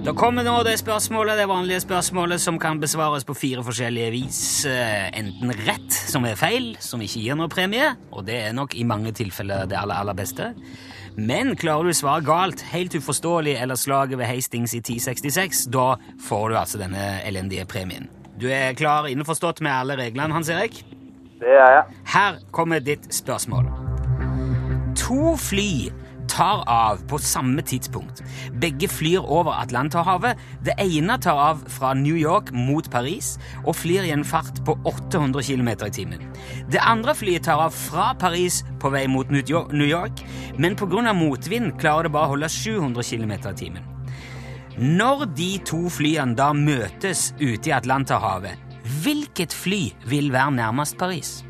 Da 0.00 0.14
kommer 0.16 0.44
nå 0.46 0.54
det 0.64 0.78
spørsmålet, 0.80 1.36
det 1.36 1.44
vanlige 1.50 1.82
spørsmålet 1.84 2.40
som 2.40 2.56
kan 2.58 2.78
besvares 2.80 3.26
på 3.28 3.34
fire 3.36 3.60
forskjellige 3.66 4.10
vis. 4.14 4.38
Eh, 4.64 5.10
Enten 5.18 5.52
rett, 5.66 5.92
som 5.92 6.24
er 6.24 6.38
feil, 6.40 6.70
som 6.80 7.02
ikke 7.04 7.20
gir 7.20 7.36
noe 7.36 7.50
premie, 7.52 7.90
og 8.08 8.24
det 8.24 8.38
er 8.46 8.54
nok 8.56 8.72
i 8.80 8.86
mange 8.88 9.12
tilfeller 9.12 9.68
det 9.68 9.76
aller, 9.76 10.00
aller 10.00 10.16
beste. 10.16 10.54
Men 11.20 11.52
klarer 11.60 11.84
du 11.84 11.92
å 11.92 11.98
svare 12.00 12.24
galt, 12.24 12.64
helt 12.72 12.96
uforståelig, 12.96 13.58
eller 13.60 13.76
slaget 13.76 14.16
ved 14.22 14.30
Hastings 14.30 14.72
i 14.78 14.80
1066, 14.80 15.66
da 15.74 15.90
får 16.28 16.48
du 16.48 16.56
altså 16.62 16.80
denne 16.80 17.04
elendige 17.28 17.68
premien. 17.68 18.08
Du 18.40 18.48
er 18.48 18.72
klar 18.78 19.04
innforstått 19.10 19.60
med 19.60 19.74
alle 19.82 19.98
reglene, 20.00 20.32
Hans 20.32 20.48
Erik? 20.48 20.80
Det 21.40 21.52
er 21.52 21.74
jeg. 21.76 22.00
Her 22.14 22.40
kommer 22.56 22.80
ditt 22.80 23.04
spørsmål. 23.12 23.68
To 24.96 25.36
fly 25.36 25.90
tar 26.30 26.62
av 26.70 27.02
på 27.10 27.18
samme 27.18 27.62
tidspunkt. 27.66 28.22
Begge 28.62 28.88
flyr 28.88 29.24
over 29.24 29.56
Atlanterhavet. 29.58 30.38
Det 30.64 30.76
ene 30.78 31.18
tar 31.18 31.38
av 31.38 31.64
fra 31.68 31.92
New 31.94 32.16
York 32.16 32.52
mot 32.54 32.86
Paris 32.90 33.34
og 33.64 33.74
flyr 33.76 34.06
i 34.06 34.14
en 34.14 34.24
fart 34.24 34.62
på 34.66 34.76
800 34.86 35.42
km 35.42 35.68
i 35.86 35.90
timen. 35.90 36.24
Det 36.70 36.82
andre 36.82 37.14
flyet 37.18 37.48
tar 37.48 37.62
av 37.66 37.74
fra 37.74 38.12
Paris 38.14 38.62
på 38.80 38.92
vei 38.94 39.06
mot 39.10 39.30
New 39.30 39.42
York- 39.42 40.24
men 40.56 40.76
pga. 40.76 41.12
motvind 41.12 41.78
klarer 41.80 42.02
det 42.02 42.12
bare 42.12 42.26
å 42.26 42.34
holde 42.34 42.48
700 42.48 43.02
km 43.02 43.32
i 43.32 43.54
timen. 43.54 43.84
Når 44.78 45.26
de 45.36 45.58
to 45.64 45.88
flyene 45.90 46.36
da 46.36 46.52
møtes 46.52 47.32
ute 47.40 47.68
i 47.68 47.72
Atlanterhavet, 47.72 48.56
hvilket 49.02 49.52
fly 49.52 49.92
vil 50.06 50.30
være 50.32 50.50
nærmest 50.50 50.98
Paris? 50.98 51.49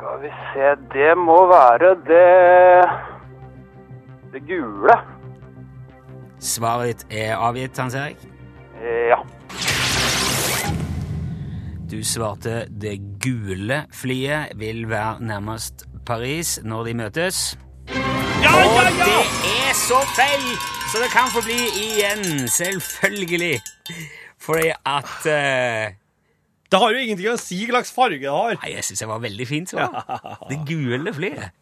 Skal 0.00 0.22
vi 0.22 0.28
se, 0.52 0.68
det 0.92 1.10
må 1.18 1.34
være 1.46 1.88
det 2.08 2.88
Det 4.32 4.40
gule. 4.48 4.94
Svaret 6.40 6.86
ditt 6.88 7.18
er 7.20 7.34
avgitt, 7.36 7.76
Hans 7.76 7.94
Erik. 7.94 8.22
Ja. 8.80 9.18
Du 11.90 11.98
svarte 12.00 12.64
det 12.72 12.96
gule 13.20 13.82
flyet 13.92 14.56
vil 14.56 14.88
være 14.88 15.20
nærmest 15.20 15.84
Paris 16.06 16.56
når 16.64 16.84
de 16.88 16.94
møtes. 17.02 17.58
Ja, 17.92 18.00
ja, 18.40 18.56
Og 18.56 18.92
det 19.04 19.20
er 19.52 19.72
så 19.76 20.00
feil, 20.16 20.48
så 20.88 21.04
det 21.04 21.12
kan 21.12 21.28
få 21.34 21.44
bli 21.44 21.60
igjen, 21.84 22.48
selvfølgelig. 22.48 23.60
Fordi 24.40 24.72
at 24.86 25.26
eh, 25.28 25.92
Det 26.70 26.78
har 26.78 26.92
jo 26.94 27.00
ingenting 27.02 27.32
å 27.32 27.38
si 27.40 27.58
hva 27.64 27.80
slags 27.80 27.90
farge 27.94 28.20
det 28.22 28.30
har. 28.30 28.58
Nei, 28.62 28.74
jeg 28.76 28.86
syns 28.86 29.02
det 29.02 29.08
var 29.10 29.22
veldig 29.24 29.46
fint 29.48 29.72
så. 29.72 29.88
Det 30.50 30.60
gule 30.68 31.14
flyet. 31.16 31.56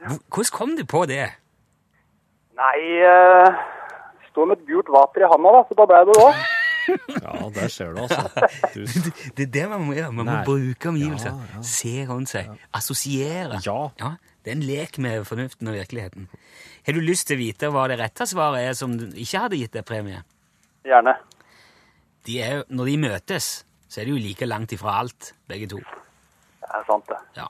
Hvordan 0.00 0.52
kom 0.54 0.76
du 0.78 0.84
på 0.88 1.02
det? 1.10 1.24
Nei 2.58 2.78
uh, 3.06 3.58
Står 4.30 4.48
med 4.50 4.60
et 4.60 4.70
gult 4.70 4.88
vater 4.94 5.24
i 5.24 5.28
handa, 5.30 5.52
da, 5.56 5.60
så 5.66 5.76
da 5.78 5.86
ble 5.90 6.00
det 6.06 6.14
det 6.14 6.22
òg. 6.24 6.46
Ja, 6.88 7.34
der 7.52 7.68
ser 7.68 7.90
du, 7.92 7.98
altså. 8.06 8.46
Du, 8.72 8.80
Det 9.36 9.44
er 9.44 9.50
det 9.52 9.64
man 9.68 9.82
må 9.84 9.92
gjøre. 9.92 10.12
Man 10.14 10.24
må 10.24 10.36
Nei. 10.38 10.44
bruke 10.46 10.88
omgivelser. 10.88 11.34
Ja, 11.34 11.48
ja. 11.58 11.64
Se 11.68 11.92
rundt 12.08 12.30
seg. 12.32 12.48
Assosiere. 12.72 13.58
Ja. 13.66 14.14
Det 14.40 14.54
er 14.54 14.56
en 14.56 14.64
lek 14.64 14.96
med 15.04 15.26
fornuften 15.28 15.68
og 15.68 15.76
virkeligheten. 15.76 16.30
Har 16.86 16.96
du 16.96 17.02
lyst 17.04 17.28
til 17.28 17.36
å 17.36 17.42
vite 17.42 17.68
hva 17.74 17.84
det 17.92 17.98
rette 18.00 18.24
svaret 18.30 18.70
er 18.70 18.78
som 18.78 18.94
ikke 18.96 19.42
hadde 19.44 19.60
gitt 19.60 19.76
deg 19.76 19.84
premie? 19.84 20.22
Gjerne. 20.88 21.18
De 22.24 22.38
er 22.40 22.64
når 22.72 22.88
de 22.88 22.96
møtes, 23.04 23.50
så 23.88 24.02
er 24.02 24.08
de 24.08 24.14
jo 24.14 24.20
like 24.20 24.46
langt 24.46 24.74
ifra 24.76 24.98
alt, 25.02 25.32
begge 25.48 25.70
to. 25.72 25.80
Det 26.60 26.68
er 26.76 26.84
sant, 26.86 27.08
det. 27.08 27.18
Ja. 27.40 27.48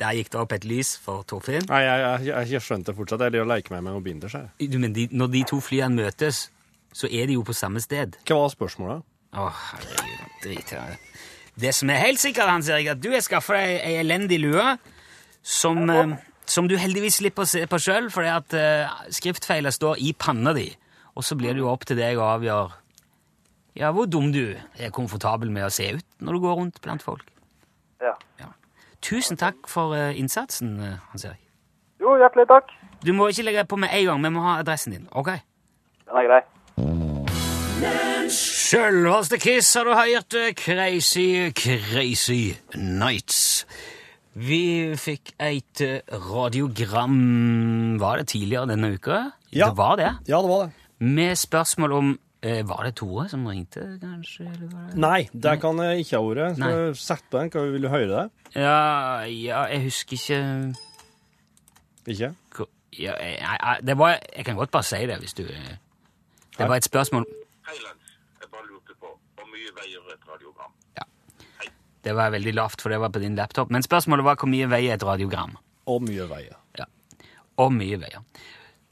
Der 0.00 0.16
gikk 0.18 0.32
det 0.32 0.40
opp 0.40 0.52
et 0.56 0.64
lys 0.66 0.96
for 0.98 1.22
Torfinn. 1.28 1.68
nei, 1.68 1.84
jeg, 1.84 2.26
jeg, 2.26 2.48
jeg, 2.56 2.62
skjønte 2.64 2.94
fortsatt. 2.96 3.22
Jeg 3.22 3.34
liker 3.36 3.46
å 3.46 3.50
leke 3.52 3.74
meg 3.76 3.84
med 3.84 3.94
noen 3.94 4.04
binders 4.04 4.34
her. 4.34 4.48
Du, 4.58 4.78
Men 4.82 4.96
de, 4.96 5.06
når 5.12 5.30
de 5.36 5.42
to 5.52 5.60
flyene 5.62 5.94
møtes, 6.02 6.48
så 6.94 7.10
er 7.10 7.30
de 7.30 7.36
jo 7.38 7.44
på 7.46 7.54
samme 7.54 7.82
sted. 7.82 8.18
Hva 8.26 8.40
var 8.40 8.52
spørsmålet? 8.54 9.04
Å, 9.34 9.48
herregud, 9.68 10.34
drit 10.42 10.72
i 10.74 10.78
det. 10.78 10.98
Det 11.64 11.70
som 11.74 11.90
er 11.90 12.02
helt 12.02 12.22
sikkert, 12.22 12.50
Hans 12.50 12.70
Erik, 12.70 12.90
at 12.94 13.02
du 13.02 13.12
har 13.12 13.22
skaffa 13.22 13.54
deg 13.58 13.76
ei 13.86 13.98
elendig 14.00 14.40
lue 14.42 14.64
som, 15.42 15.78
eh, 15.90 16.16
som 16.46 16.66
du 16.70 16.74
heldigvis 16.78 17.20
slipper 17.20 17.46
å 17.46 17.50
se 17.50 17.62
på 17.70 17.78
sjøl, 17.82 18.10
fordi 18.14 18.30
at 18.32 18.56
uh, 18.58 18.94
skriftfeilet 19.14 19.76
står 19.76 20.02
i 20.02 20.14
panna 20.18 20.54
di. 20.56 20.66
Og 21.14 21.26
så 21.26 21.38
blir 21.38 21.54
det 21.54 21.62
jo 21.62 21.70
opp 21.70 21.86
til 21.86 21.98
deg 22.00 22.18
å 22.18 22.26
avgjøre 22.32 22.83
ja, 23.76 23.90
hvor 23.92 24.06
dum 24.06 24.32
du 24.32 24.54
er 24.78 24.90
komfortabel 24.94 25.50
med 25.50 25.66
å 25.66 25.70
se 25.72 25.88
ut 25.96 26.04
når 26.20 26.32
du 26.32 26.40
går 26.44 26.54
rundt 26.60 26.80
blant 26.84 27.02
folk. 27.02 27.24
Ja. 28.02 28.14
Tusen 29.04 29.36
takk 29.36 29.66
for 29.68 29.92
eh, 29.96 30.14
innsatsen, 30.16 30.78
eh, 30.80 30.94
Hans 31.12 31.24
Erik. 31.28 31.40
Jo, 32.00 32.14
hjertelig 32.20 32.46
takk. 32.48 32.70
Du 33.04 33.12
må 33.12 33.26
ikke 33.28 33.44
legge 33.44 33.64
på 33.68 33.76
med 33.76 33.92
en 33.92 34.06
gang, 34.08 34.22
vi 34.24 34.30
må 34.32 34.40
ha 34.46 34.54
adressen 34.62 34.94
din. 34.96 35.08
ok? 35.12 35.28
Den 36.08 36.20
er 36.22 36.28
grei. 36.30 36.40
Sjølveste 38.32 39.36
Kiss 39.42 39.74
har 39.76 39.84
du 39.84 39.92
hørt. 39.94 40.34
eh, 40.34 40.52
Crazy, 40.56 41.50
crazy 41.52 42.54
nights. 42.76 43.66
Vi 44.34 44.94
fikk 44.98 45.30
et 45.38 45.80
radiogram 46.10 47.98
Var 48.00 48.16
det 48.18 48.26
tidligere 48.32 48.66
denne 48.72 48.94
uka? 48.96 49.30
Ja. 49.52 49.68
Det 49.68 49.76
var 49.76 49.96
det. 49.96 50.10
Ja, 50.26 50.40
det 50.42 50.48
var 50.48 50.64
det. 50.64 50.72
Med 50.98 51.36
spørsmål 51.36 51.92
om 51.92 52.18
Var 52.44 52.82
det 52.84 52.94
Tore 53.00 53.24
som 53.32 53.46
ringte, 53.48 53.80
kanskje? 54.02 54.44
Eller 54.50 54.68
var 54.72 54.88
det? 54.90 54.98
Nei, 55.00 55.20
det 55.32 55.54
kan 55.62 55.78
jeg 55.80 56.04
ikke 56.04 56.18
ha 56.20 56.24
vært. 56.28 56.58
Så 56.58 56.72
Sett 57.00 57.22
på 57.32 57.38
den. 57.40 57.50
Hva 57.54 57.62
Vil 57.72 57.82
du 57.86 57.88
høre 57.88 58.08
det? 58.10 58.24
Ja, 58.54 58.74
ja, 59.30 59.62
jeg 59.72 59.82
husker 59.86 60.18
ikke 60.18 60.40
Ikke? 62.06 62.34
hvor- 62.54 62.68
ja, 62.98 63.14
jeg, 63.18 63.86
det 63.86 63.96
var, 63.98 64.18
jeg 64.36 64.44
kan 64.44 64.56
godt 64.56 64.70
bare 64.70 64.82
si 64.86 65.00
det, 65.06 65.16
hvis 65.18 65.34
du 65.34 65.42
eh, 65.42 65.76
Det 66.58 66.68
var 66.68 66.76
et 66.76 66.84
spørsmål 66.84 67.24
Hei, 67.66 67.74
Lens. 67.80 68.12
Jeg 68.40 68.50
bare 68.52 68.66
lurte 68.68 68.94
på 69.00 69.08
hvor 69.34 69.48
mye 69.50 69.72
veier 69.80 70.12
et 70.12 70.28
radiogram? 70.28 70.70
Ja. 70.98 71.02
Det 72.04 72.14
var 72.14 72.30
veldig 72.30 72.54
lavt, 72.54 72.80
for 72.84 72.90
det 72.92 73.00
var 73.00 73.08
på 73.08 73.18
din 73.22 73.34
laptop. 73.34 73.70
Men 73.70 73.82
spørsmålet 73.82 74.24
var 74.24 74.36
hvor 74.36 74.48
mye 74.52 74.68
veier 74.68 74.94
et 74.94 75.02
radiogram? 75.02 75.56
Og 75.86 76.02
mye 76.04 76.28
veier. 76.28 76.54
Ja. 76.78 76.84
Og 77.56 77.72
mye 77.72 77.96
veier. 78.00 78.20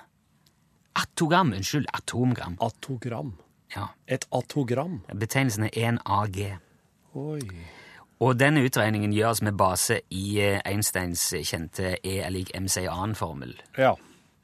Atogram, 0.93 1.53
unnskyld. 1.57 1.89
Atomgram. 1.93 2.57
Atogram. 2.61 3.33
Ja. 3.73 3.87
Et 4.05 4.27
atogram. 4.29 5.01
Betegnelsen 5.09 5.63
er 5.73 5.75
1AG. 5.97 6.68
Oi. 7.15 7.39
Og 8.19 8.35
denne 8.39 8.61
utregningen 8.67 9.13
gjøres 9.15 9.41
med 9.41 9.55
base 9.57 10.01
i 10.11 10.39
eh, 10.43 10.59
Einsteins 10.67 11.29
kjente 11.47 11.95
E 12.03 12.17
er 12.19 12.29
lik 12.35 12.51
MC 12.55 12.83
annen-formel, 12.91 13.53
Ja. 13.77 13.93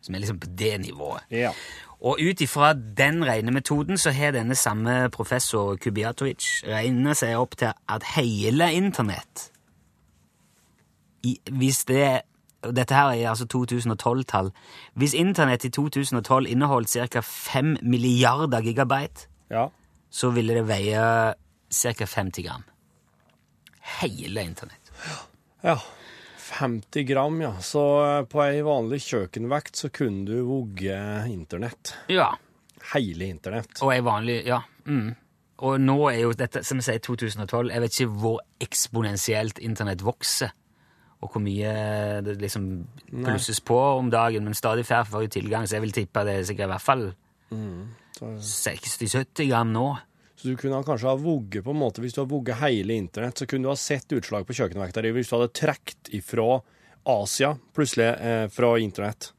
som 0.02 0.16
er 0.16 0.20
liksom 0.24 0.40
på 0.40 0.48
det 0.56 0.80
nivået. 0.82 1.22
Ja. 1.32 1.52
Og 2.02 2.18
ut 2.22 2.42
ifra 2.42 2.74
den 2.74 3.24
regnemetoden 3.26 3.98
så 3.98 4.12
har 4.12 4.32
denne 4.32 4.56
samme 4.56 5.10
professor 5.12 5.76
Kubiatovic 5.76 6.64
regnet 6.68 7.18
seg 7.18 7.36
opp 7.40 7.56
til 7.58 7.72
at 7.90 8.04
hele 8.16 8.72
internett 8.74 9.50
i, 11.24 11.40
Hvis 11.52 11.86
det 11.86 12.22
dette 12.66 12.94
her 12.96 13.12
er 13.14 13.30
altså 13.30 13.46
2012-tall. 13.46 14.52
Hvis 14.98 15.14
internett 15.14 15.66
i 15.66 15.70
2012 15.70 16.48
inneholdt 16.50 16.90
ca. 16.90 17.20
5 17.22 17.78
milliarder 17.84 18.62
gigabyte, 18.62 19.28
Ja. 19.52 19.68
så 20.10 20.30
ville 20.34 20.54
det 20.54 20.68
veie 20.68 21.34
ca. 21.76 22.08
50 22.08 22.46
gram. 22.48 22.64
Hele 24.00 24.44
internett. 24.44 24.92
ja. 25.64 25.80
50 26.46 27.04
gram, 27.10 27.40
ja. 27.42 27.56
Så 27.66 27.82
eh, 28.06 28.24
på 28.30 28.42
ei 28.44 28.60
vanlig 28.64 29.00
kjøkkenvekt 29.02 29.80
så 29.82 29.90
kunne 29.90 30.28
du 30.30 30.44
vogge 30.46 30.98
internett. 31.32 31.96
Ja. 32.08 32.28
Hele 32.94 33.26
internett. 33.34 33.82
Og 33.82 33.94
ei 33.96 34.02
vanlig 34.06 34.44
Ja. 34.46 34.62
Mm. 34.86 35.16
Og 35.66 35.80
nå 35.80 35.96
er 36.12 36.20
jo 36.20 36.34
dette, 36.36 36.62
som 36.68 36.78
jeg 36.82 36.86
sier, 36.86 37.00
2012. 37.02 37.72
Jeg 37.72 37.82
vet 37.82 37.94
ikke 37.96 38.20
hvor 38.22 38.42
eksponentielt 38.62 39.60
internett 39.64 40.02
vokser, 40.04 40.52
og 41.24 41.32
hvor 41.32 41.42
mye 41.42 41.72
det 42.26 42.36
liksom 42.42 42.66
plusses 43.24 43.62
på 43.64 43.78
om 43.98 44.10
dagen, 44.12 44.44
men 44.44 44.54
stadig 44.54 44.84
færre 44.86 45.08
får 45.08 45.24
jo 45.26 45.32
tilgang, 45.40 45.64
så 45.66 45.78
jeg 45.78 45.86
vil 45.86 45.96
tippe 45.96 46.26
det 46.28 46.34
er 46.42 46.44
sikkert 46.50 46.68
i 46.68 46.74
hvert 46.74 46.84
fall 46.84 47.06
60-70 48.20 49.48
gram 49.50 49.72
nå. 49.74 49.86
Du 50.46 50.56
kunne 50.60 50.80
kanskje 50.86 51.10
ha 51.10 51.16
vogget 51.20 51.66
på 51.66 51.74
en 51.74 51.80
måte, 51.82 52.02
hvis 52.04 52.14
du 52.16 52.22
har 52.22 52.30
vogget 52.32 52.60
hele 52.62 52.94
internett, 53.02 53.38
så 53.42 53.48
kunne 53.50 53.66
du 53.68 53.72
ha 53.74 53.78
sett 53.80 54.12
utslag 54.16 54.46
på 54.48 54.54
kjøkkenvekta 54.58 55.02
di 55.06 55.12
hvis 55.16 55.30
du 55.32 55.36
hadde 55.40 55.52
trukket 55.58 56.12
ifra 56.18 56.60
Asia 57.06 57.52
plutselig 57.76 58.08
eh, 58.18 58.46
fra 58.54 58.76
internett. 58.82 59.32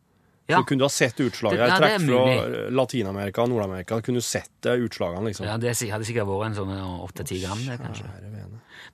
Ja. 0.47 0.61
Så 0.61 0.69
kunne 0.69 0.79
du 0.79 0.85
ha 0.87 0.93
sett 0.95 1.19
utslaget. 1.19 1.59
Det- 1.59 1.69
ja, 1.73 1.79
det 1.83 2.07
fra 2.07 2.21
eh, 2.35 2.71
Latin-Amerika 2.71 3.43
og 3.43 3.51
Nord-Amerika. 3.51 3.99
Kunne 4.07 4.21
du 4.23 4.27
sett 4.27 4.51
det 4.63 4.77
utslagene, 4.85 5.25
liksom. 5.27 5.47
Ja, 5.49 5.57
Det 5.59 5.73
hadde 5.75 6.07
sikkert 6.07 6.29
vært 6.29 6.47
en 6.47 6.55
sånn 6.55 6.71
8-10 7.09 7.41
gram, 7.43 7.65
det, 7.67 7.79
kanskje. 7.83 8.07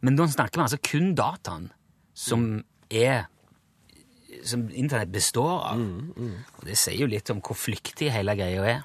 Men 0.01 0.17
nå 0.17 0.25
snakker 0.33 0.57
vi 0.63 0.65
altså 0.65 0.81
kun 0.83 1.15
dataen 1.19 1.71
som 2.15 2.47
er 2.91 3.27
Som 4.49 4.65
internett 4.73 5.11
består 5.13 5.61
av. 5.75 5.81
Og 6.17 6.65
det 6.65 6.75
sier 6.81 7.03
jo 7.05 7.07
litt 7.07 7.29
om 7.31 7.43
hvor 7.45 7.55
flyktig 7.55 8.09
hele 8.11 8.33
greia 8.35 8.65
er. 8.65 8.81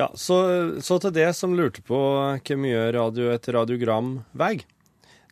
Ja, 0.00 0.08
så, 0.16 0.36
så 0.80 0.96
til 1.02 1.12
det 1.12 1.28
som 1.36 1.52
lurte 1.56 1.82
på 1.84 1.98
hvor 2.00 2.60
mye 2.60 2.86
radio 2.96 3.28
et 3.34 3.48
radiogram 3.52 4.14
veier, 4.32 4.64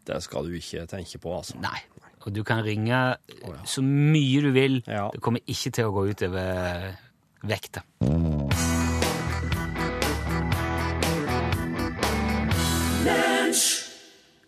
det 0.08 0.18
skal 0.24 0.48
du 0.48 0.56
ikke 0.56 0.84
tenke 0.90 1.20
på, 1.20 1.32
altså. 1.36 1.56
Nei. 1.62 1.78
Og 2.26 2.34
du 2.36 2.42
kan 2.44 2.60
ringe 2.60 2.98
så 3.64 3.80
mye 3.80 4.42
du 4.44 4.50
vil. 4.52 4.82
Ja. 4.84 5.06
Det 5.14 5.22
kommer 5.24 5.40
ikke 5.48 5.72
til 5.72 5.88
å 5.88 5.94
gå 5.94 6.02
ut 6.10 6.24
over 6.26 6.90
vekta. 7.48 7.84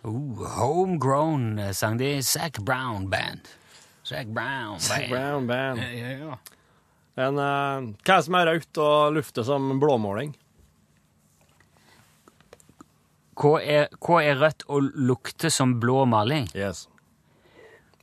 Oh, 0.02 0.44
homegrown 0.58 1.58
eh, 1.58 1.72
sang 1.72 1.96
de 2.00 2.18
Zac 2.22 2.60
Brown 2.60 3.08
Band. 3.08 3.48
Zac 4.04 4.26
Brown 4.26 4.76
Band. 4.76 5.10
Brown 5.10 5.46
band. 5.46 5.78
Ja, 5.80 5.90
Ja, 5.92 6.10
ja. 6.18 6.38
En, 7.18 7.38
eh, 7.38 7.88
hva 8.04 8.14
er 8.14 8.20
det 8.20 8.24
som 8.28 8.34
er 8.38 8.46
rødt 8.52 8.78
og 8.84 9.12
lufter 9.16 9.44
som 9.44 9.70
blåmåling? 9.82 10.34
Hva 13.40 13.52
er, 13.64 13.86
hva 14.04 14.18
er 14.24 14.36
rødt 14.40 14.66
og 14.68 14.90
lukter 15.08 15.52
som 15.52 15.78
blå 15.80 16.02
maling? 16.08 16.48
Yes. 16.54 16.84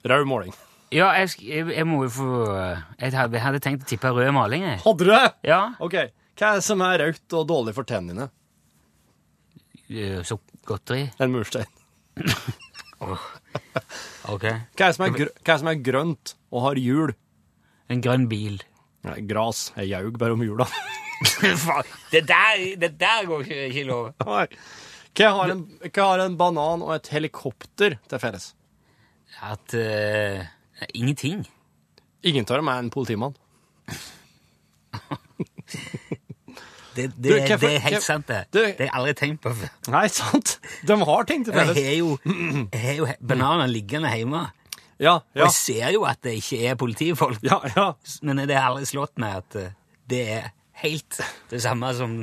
Rød 0.07 0.25
måling. 0.29 0.53
Ja, 0.93 1.09
jeg, 1.19 1.27
sk- 1.33 1.45
jeg, 1.49 1.65
jeg 1.75 1.83
må 1.85 1.97
jo 2.05 2.09
få 2.15 2.27
Jeg 2.55 3.11
hadde, 3.11 3.35
jeg 3.35 3.43
hadde 3.43 3.59
tenkt 3.63 3.83
å 3.83 3.89
tippe 3.89 4.11
rød 4.15 4.31
maling, 4.33 4.63
jeg. 4.63 4.79
Hadde 4.85 5.03
du 5.03 5.11
det? 5.11 5.25
Ja. 5.49 5.59
OK. 5.83 5.97
Hva 6.37 6.51
er 6.53 6.59
det 6.61 6.65
som 6.67 6.81
er 6.85 7.01
rødt 7.03 7.35
og 7.37 7.47
dårlig 7.49 7.73
for 7.75 7.87
tennene? 7.89 8.29
eh, 9.89 10.21
Så 10.25 10.39
godteri. 10.67 11.07
En 11.19 11.33
murstein. 11.35 11.67
Ok. 14.27 14.43
Hva 14.43 14.49
er 14.49 14.89
det 14.89 14.95
som 14.97 15.03
er, 15.05 15.11
grø 15.13 15.25
hva 15.27 15.37
er, 15.37 15.43
det 15.47 15.55
som 15.61 15.67
er 15.71 15.77
grønt 15.85 16.31
og 16.51 16.63
har 16.65 16.79
hjul? 16.81 17.13
En 17.93 18.01
grønn 18.03 18.25
bil. 18.31 18.57
Nei, 19.07 19.21
gras. 19.29 19.71
Jeg 19.77 19.89
jaug 19.95 20.17
bare 20.19 20.35
om 20.37 20.43
jula. 20.45 20.67
Det, 22.11 22.21
der, 22.29 22.59
det 22.77 22.91
der 23.01 23.25
går 23.25 23.41
ikke, 23.47 23.55
ikke 23.71 23.85
lov. 23.89 24.11
Nei. 24.27 24.43
Hva 25.17 25.29
har, 25.33 25.49
en, 25.55 25.63
hva 25.89 26.03
har 26.11 26.21
en 26.27 26.35
banan 26.37 26.83
og 26.85 26.91
et 26.93 27.07
helikopter 27.09 27.95
til 28.11 28.19
felles? 28.21 28.51
At 29.41 29.73
uh, 29.73 30.43
Ingenting. 30.93 31.41
Ingen 32.27 32.45
av 32.45 32.59
dem 32.61 32.69
er 32.69 32.83
en 32.83 32.91
politimann. 32.93 33.33
Det, 36.97 37.11
det, 37.13 37.29
Du, 37.29 37.33
hva, 37.37 37.57
det 37.61 37.69
er 37.75 37.81
helt 37.83 37.99
hva, 37.99 38.01
sant, 38.01 38.25
det. 38.29 38.37
du- 38.49 38.57
Det 38.63 38.77
har 38.79 38.85
jeg 38.87 38.93
aldri 38.97 39.11
tenkt 39.19 39.41
på 39.43 39.51
før. 39.53 39.69
Nei, 39.93 40.05
sant? 40.09 40.55
De 40.89 40.95
har 41.05 41.27
ting 41.29 41.43
til 41.45 41.53
Jeg 41.53 41.67
felles. 41.67 41.77
har 41.77 41.93
jo, 41.93 42.07
jeg 42.73 42.81
har 42.87 42.95
jo 42.97 43.05
bananer 43.21 43.67
liggende 43.69 44.09
hjemme, 44.15 44.41
Ja, 44.99 45.19
og 45.21 45.41
jeg 45.43 45.53
ser 45.53 45.91
jo 45.93 46.05
at 46.09 46.21
det 46.25 46.37
ikke 46.39 46.61
er 46.71 46.77
politifolk. 46.79 47.43
Ja, 47.45 47.59
ja. 47.75 47.91
Men 48.25 48.41
det 48.49 48.57
har 48.57 48.71
aldri 48.71 48.87
slått 48.89 49.17
meg 49.21 49.43
at 49.43 49.57
eh, 49.59 49.75
det 50.09 50.23
er 50.39 50.49
helt 50.81 51.19
det 51.51 51.61
samme 51.61 51.91
som 51.97 52.17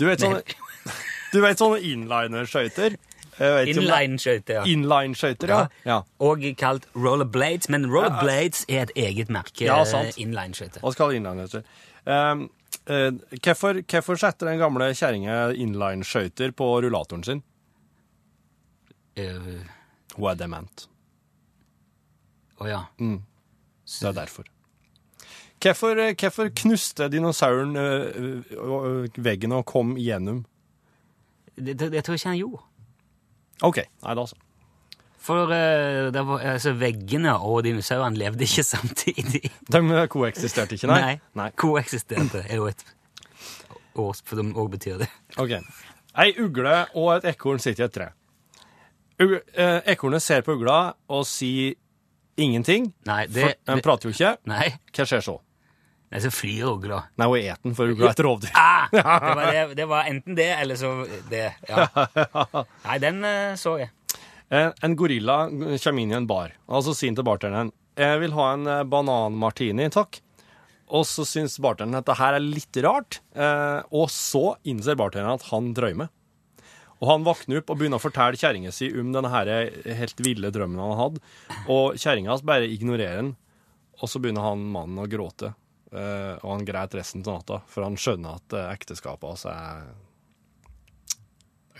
Du 0.00 0.06
vet 0.08 0.22
sånne, 0.22 0.40
du 1.34 1.40
vet 1.44 1.60
sånne 1.60 1.78
inliner-skøyter? 1.86 2.96
Inline-skøyter. 3.40 4.58
Ja. 4.58 4.64
Inline-skøyter, 4.68 5.48
ja. 5.48 5.60
ja. 5.86 5.98
Og 6.20 6.42
kalt 6.60 6.86
rollerblades, 6.92 7.70
men 7.72 7.86
rollerblades 7.88 8.66
er 8.68 8.88
et 8.88 8.92
eget 9.08 9.30
merke. 9.32 9.64
Ja, 9.64 9.80
sant. 9.88 10.12
eh, 10.12 10.22
Inline-skøyter. 10.26 10.82
Hva 10.84 10.92
skal 10.92 11.16
inliner-skøyter? 11.16 11.86
Um, 12.10 12.46
uh, 12.88 13.08
hvorfor 13.40 14.20
setter 14.20 14.50
den 14.50 14.60
gamle 14.60 14.90
kjerringa 14.96 15.38
inline-skøyter 15.56 16.52
på 16.56 16.68
rullatoren 16.84 17.24
sin? 17.24 17.42
Uh, 19.20 19.60
Hun 20.16 20.30
er 20.32 20.40
dement. 20.40 20.86
Å 22.60 22.68
ja. 22.68 22.80
Det 22.98 24.08
er 24.08 24.16
derfor. 24.16 24.48
Hvorfor, 25.60 25.98
eh, 26.00 26.14
hvorfor 26.16 26.48
knuste 26.56 27.08
dinosauren 27.12 27.76
eh, 27.76 28.20
eh, 28.56 29.18
veggen 29.20 29.52
og 29.52 29.66
kom 29.68 29.96
igjennom? 30.00 30.44
Det, 31.56 31.74
det, 31.74 31.90
det 31.92 32.04
tror 32.04 32.16
jeg 32.16 32.22
ikke 32.22 32.30
han 32.30 32.38
gjorde. 32.40 32.62
OK. 33.68 33.82
Nei, 34.04 34.14
da 34.16 34.24
så. 34.30 34.38
For 35.20 35.50
det 35.52 36.22
var, 36.24 36.40
altså, 36.54 36.72
veggene 36.80 37.34
og 37.44 37.60
dinosaurene 37.66 38.16
levde 38.16 38.46
ikke 38.46 38.64
samtidig. 38.74 39.50
De 39.68 39.82
koeksisterte 40.08 40.78
ikke, 40.78 40.88
nei? 40.88 41.18
Nei. 41.36 41.50
Koeksisterte 41.60 42.46
er 42.46 42.56
jo 42.62 42.70
et 42.70 42.86
ord 44.00 44.16
som 44.16 44.54
òg 44.56 44.72
betyr 44.78 45.02
det. 45.02 45.10
Ok. 45.36 45.58
Ei 46.20 46.32
ugle 46.40 46.86
og 46.96 47.12
et 47.18 47.28
ekorn 47.34 47.60
sitter 47.62 47.84
i 47.84 47.88
et 47.90 47.94
tre. 47.98 48.08
Ugle, 49.20 49.42
eh, 49.52 49.78
ekornet 49.92 50.24
ser 50.24 50.40
på 50.46 50.56
ugla 50.56 50.94
og 51.12 51.26
sier 51.28 51.76
ingenting. 52.40 52.90
Nei, 53.08 53.22
det, 53.30 53.54
for 53.64 53.78
det 53.78 53.84
prater 53.86 54.10
jo 54.10 54.16
ikke. 54.16 54.34
Nei, 54.50 54.66
Hva 54.96 55.06
skjer 55.08 55.24
så? 55.28 55.38
nei 56.10 56.18
så 56.24 56.30
flyr 56.34 56.66
ugla. 56.72 57.04
Nei, 57.20 57.26
hun 57.30 57.38
et 57.38 57.60
den, 57.62 57.74
for 57.78 57.92
ugla 57.92 58.08
er 58.08 58.16
et 58.16 58.22
rovdyr. 58.26 58.54
Ah! 58.58 58.88
Det 58.90 59.04
var, 59.06 59.42
det, 59.46 59.60
det 59.78 59.84
var 59.86 60.08
enten 60.10 60.34
det, 60.34 60.48
eller 60.58 60.78
så 60.80 60.88
det. 61.30 61.44
Ja. 61.68 61.84
Nei, 62.88 62.96
den 63.02 63.20
eh, 63.28 63.52
så 63.60 63.76
jeg. 63.78 63.92
En, 64.50 64.72
en 64.82 64.96
gorilla 64.98 65.44
kommer 65.46 66.02
inn 66.02 66.10
i 66.10 66.16
en 66.18 66.26
bar, 66.26 66.56
og 66.66 66.82
så 66.82 66.96
sier 66.98 67.12
han 67.12 67.20
til 67.20 67.28
bartenderen 67.28 67.70
jeg 68.00 68.20
vil 68.22 68.34
ha 68.36 68.46
en 68.54 68.68
bananmartini, 68.90 69.88
takk. 69.92 70.20
Og 70.90 71.04
så 71.06 71.24
syns 71.28 71.58
bartenderen 71.62 72.00
at 72.00 72.08
det 72.08 72.18
her 72.18 72.36
er 72.38 72.42
litt 72.42 72.78
rart, 72.82 73.20
eh, 73.36 73.80
og 73.94 74.08
så 74.10 74.56
innser 74.68 74.98
bartenderen 74.98 75.38
at 75.38 75.46
han 75.52 75.70
drømmer. 75.76 76.10
Og 77.00 77.08
han 77.08 77.24
våkner 77.24 77.62
opp 77.62 77.70
og 77.72 77.78
begynner 77.80 77.96
å 77.96 78.02
fortelle 78.02 78.36
kjerringa 78.36 78.72
si 78.76 78.90
om 79.00 79.12
denne 79.14 79.30
her 79.32 79.48
helt 79.96 80.20
ville 80.20 80.50
drømmen 80.52 80.82
han 80.84 80.98
hadde, 80.98 81.22
og 81.72 81.96
kjerringa 81.96 82.34
hans 82.34 82.44
bare 82.44 82.68
ignorerer 82.68 83.22
den, 83.22 83.34
og 84.00 84.08
så 84.12 84.20
begynner 84.20 84.44
han 84.44 84.66
mannen 84.74 85.00
å 85.00 85.08
gråte. 85.08 85.54
eh, 85.92 86.36
og 86.44 86.50
han 86.52 86.64
greit 86.68 86.94
resten 86.94 87.24
av 87.26 87.40
natta, 87.40 87.62
for 87.66 87.82
han 87.82 87.96
skjønner 87.98 88.36
at 88.38 88.54
eh, 88.54 88.68
ekteskapet 88.76 89.26
hans 89.26 89.46
er 89.50 89.88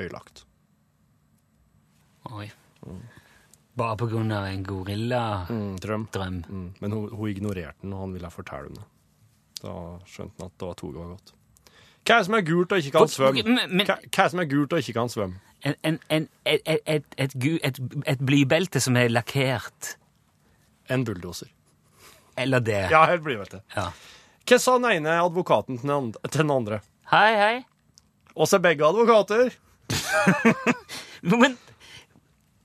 ødelagt. 0.01 0.45
Oi. 2.31 2.49
Bare 3.79 3.97
på 4.01 4.09
grunn 4.11 4.33
av 4.35 4.49
en 4.49 4.65
gorilladrøm. 4.67 5.61
Mm, 5.61 5.77
drøm. 5.81 6.41
Mm, 6.49 6.69
men 6.81 6.97
hun, 6.97 7.07
hun 7.13 7.31
ignorerte 7.31 7.85
den, 7.85 7.95
og 7.95 8.07
han 8.07 8.17
ville 8.17 8.33
fortelle 8.35 8.73
om 8.73 8.81
det. 8.81 8.89
Da 9.61 9.77
skjønte 10.09 10.41
han 10.41 10.51
at 10.51 10.59
det 10.59 10.69
var 10.71 10.81
toget 10.81 11.01
var 11.01 11.13
gått. 11.15 11.35
Hva 12.11 12.17
er 12.17 12.25
det 12.25 12.27
som 12.27 12.35
er 12.35 12.43
gult 12.49 12.73
og 12.75 12.83
ikke 12.83 12.93
kan 12.99 13.11
svømme? 13.13 13.45
Hva, 13.87 13.97
er 13.97 14.11
det 14.17 14.27
som 14.35 14.43
er 14.43 14.49
gult 14.51 14.73
og 14.75 14.83
ikke 14.83 14.97
kan 14.99 15.11
svømme? 15.13 15.39
En, 15.63 15.75
en, 15.85 15.99
en, 16.11 16.27
et, 16.49 16.63
et, 16.67 16.81
et, 16.89 17.05
et, 17.21 17.35
et, 17.69 17.81
et 18.15 18.23
blybelte 18.27 18.81
som 18.83 18.97
er 18.99 19.11
lakkert. 19.13 19.93
En 20.91 21.05
bulldoser. 21.07 21.51
Eller 22.41 22.63
det. 22.65 22.81
Ja, 22.91 23.05
helt 23.11 23.23
blybelte. 23.27 23.61
Ja. 23.77 23.91
Hva 24.49 24.59
sa 24.59 24.75
den 24.81 24.89
ene 24.91 25.19
advokaten 25.23 25.79
til 25.79 26.41
den 26.41 26.51
andre? 26.51 26.81
Hei, 27.13 27.29
hei. 27.39 27.57
Oss 28.35 28.55
er 28.57 28.63
begge 28.65 28.87
advokater. 28.89 29.53
Men 31.23 31.57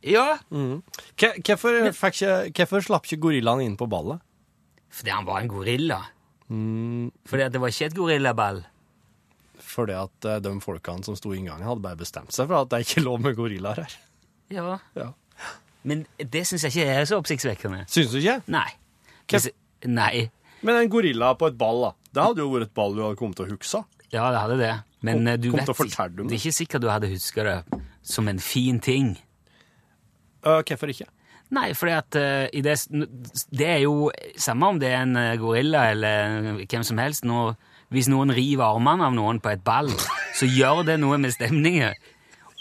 Ja, 0.06 0.38
Hva- 0.50 1.34
Hvorfor, 1.42 1.90
hvorfor 2.54 2.84
slapp 2.86 3.08
ikke 3.10 3.22
gorillaen 3.28 3.64
inn 3.66 3.78
på 3.78 3.88
ballet? 3.90 4.22
fordi 4.96 5.12
han 5.12 5.26
var 5.28 5.42
en 5.42 5.50
gorilla. 5.52 5.98
Fordi 6.48 7.44
at 7.44 7.52
det 7.52 7.60
var 7.60 7.68
ikke 7.74 7.88
et 7.90 7.96
gorillaball. 7.98 8.62
Fordi 9.76 9.98
at 10.00 10.30
eh, 10.30 10.40
de 10.44 10.56
folkene 10.64 11.04
som 11.08 11.18
sto 11.20 11.34
i 11.34 11.42
inngangen, 11.42 11.68
hadde 11.68 11.84
bare 11.84 12.00
bestemt 12.00 12.32
seg 12.36 12.48
for 12.48 12.62
at 12.62 12.72
det 12.72 12.80
er 12.80 12.88
ikke 12.88 13.04
lov 13.06 13.20
med 13.26 13.36
gorillaer 13.38 13.84
her. 13.84 13.98
Ja. 14.54 14.80
Ja. 14.96 15.12
Men 15.86 16.06
det 16.18 16.46
syns 16.48 16.64
jeg 16.66 16.74
ikke 16.74 16.96
er 16.96 17.10
så 17.10 17.20
oppsiktsvekkende. 17.22 17.84
Syns 17.92 18.14
du 18.14 18.20
ikke? 18.22 18.40
Nei. 18.56 18.68
Hvis, 19.30 19.50
Nei. 19.86 20.30
Men 20.66 20.80
en 20.80 20.90
gorilla 20.90 21.34
på 21.38 21.52
et 21.52 21.58
ball, 21.60 21.84
da. 21.84 21.92
Det 22.16 22.24
hadde 22.24 22.42
jo 22.46 22.54
vært 22.54 22.70
et 22.70 22.78
ball 22.78 22.96
du 22.96 23.04
hadde 23.04 23.20
kommet 23.20 23.38
til 23.38 23.46
å 23.46 23.52
huske. 23.58 23.84
Ja, 24.14 24.30
det 24.32 24.40
hadde 24.40 24.58
det. 24.62 24.72
Men 25.06 25.20
Kom- 25.20 25.28
eh, 25.28 25.38
du 25.38 25.50
kom 25.52 25.60
vet 25.60 25.68
det 26.16 26.32
er 26.32 26.40
ikke 26.40 26.56
sikkert 26.56 26.82
du 26.82 26.90
hadde 26.90 27.12
huska 27.12 27.44
det 27.46 27.58
som 28.06 28.28
en 28.32 28.40
fin 28.40 28.80
ting. 28.80 29.16
Uh, 30.46 30.62
hvorfor 30.62 30.90
ikke? 30.94 31.08
Nei, 31.54 31.74
fordi 31.78 31.94
at 31.94 32.18
uh, 32.18 32.46
i 32.54 32.62
det, 32.66 32.76
det 33.54 33.68
er 33.68 33.82
jo 33.84 34.10
samme 34.42 34.72
om 34.74 34.80
det 34.82 34.90
er 34.90 35.04
en 35.04 35.16
eh, 35.20 35.36
gorilla 35.42 35.92
eller 35.92 36.64
hvem 36.66 36.86
som 36.86 36.98
helst. 37.02 37.26
Når, 37.26 37.54
hvis 37.96 38.10
noen 38.12 38.34
river 38.36 38.66
armene 38.68 39.08
av 39.08 39.16
noen 39.16 39.40
på 39.40 39.54
et 39.54 39.64
ball, 39.64 39.88
så 40.36 40.48
gjør 40.50 40.84
det 40.88 40.98
noe 41.00 41.18
med 41.22 41.32
stemningen. 41.32 41.96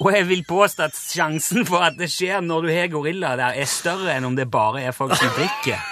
Og 0.03 0.11
jeg 0.15 0.27
vil 0.29 0.45
påstå 0.47 0.89
at 0.89 0.97
sjansen 0.99 1.67
for 1.67 1.83
at 1.87 1.99
det 1.99 2.09
skjer 2.11 2.43
når 2.43 2.67
du 2.67 2.71
har 2.75 2.91
gorilla 2.93 3.35
der, 3.39 3.59
er 3.59 3.71
større 3.71 4.15
enn 4.15 4.27
om 4.27 4.39
det 4.39 4.47
bare 4.51 4.83
er 4.87 4.95
folk 4.95 5.15
som 5.19 5.31
drikker. 5.37 5.83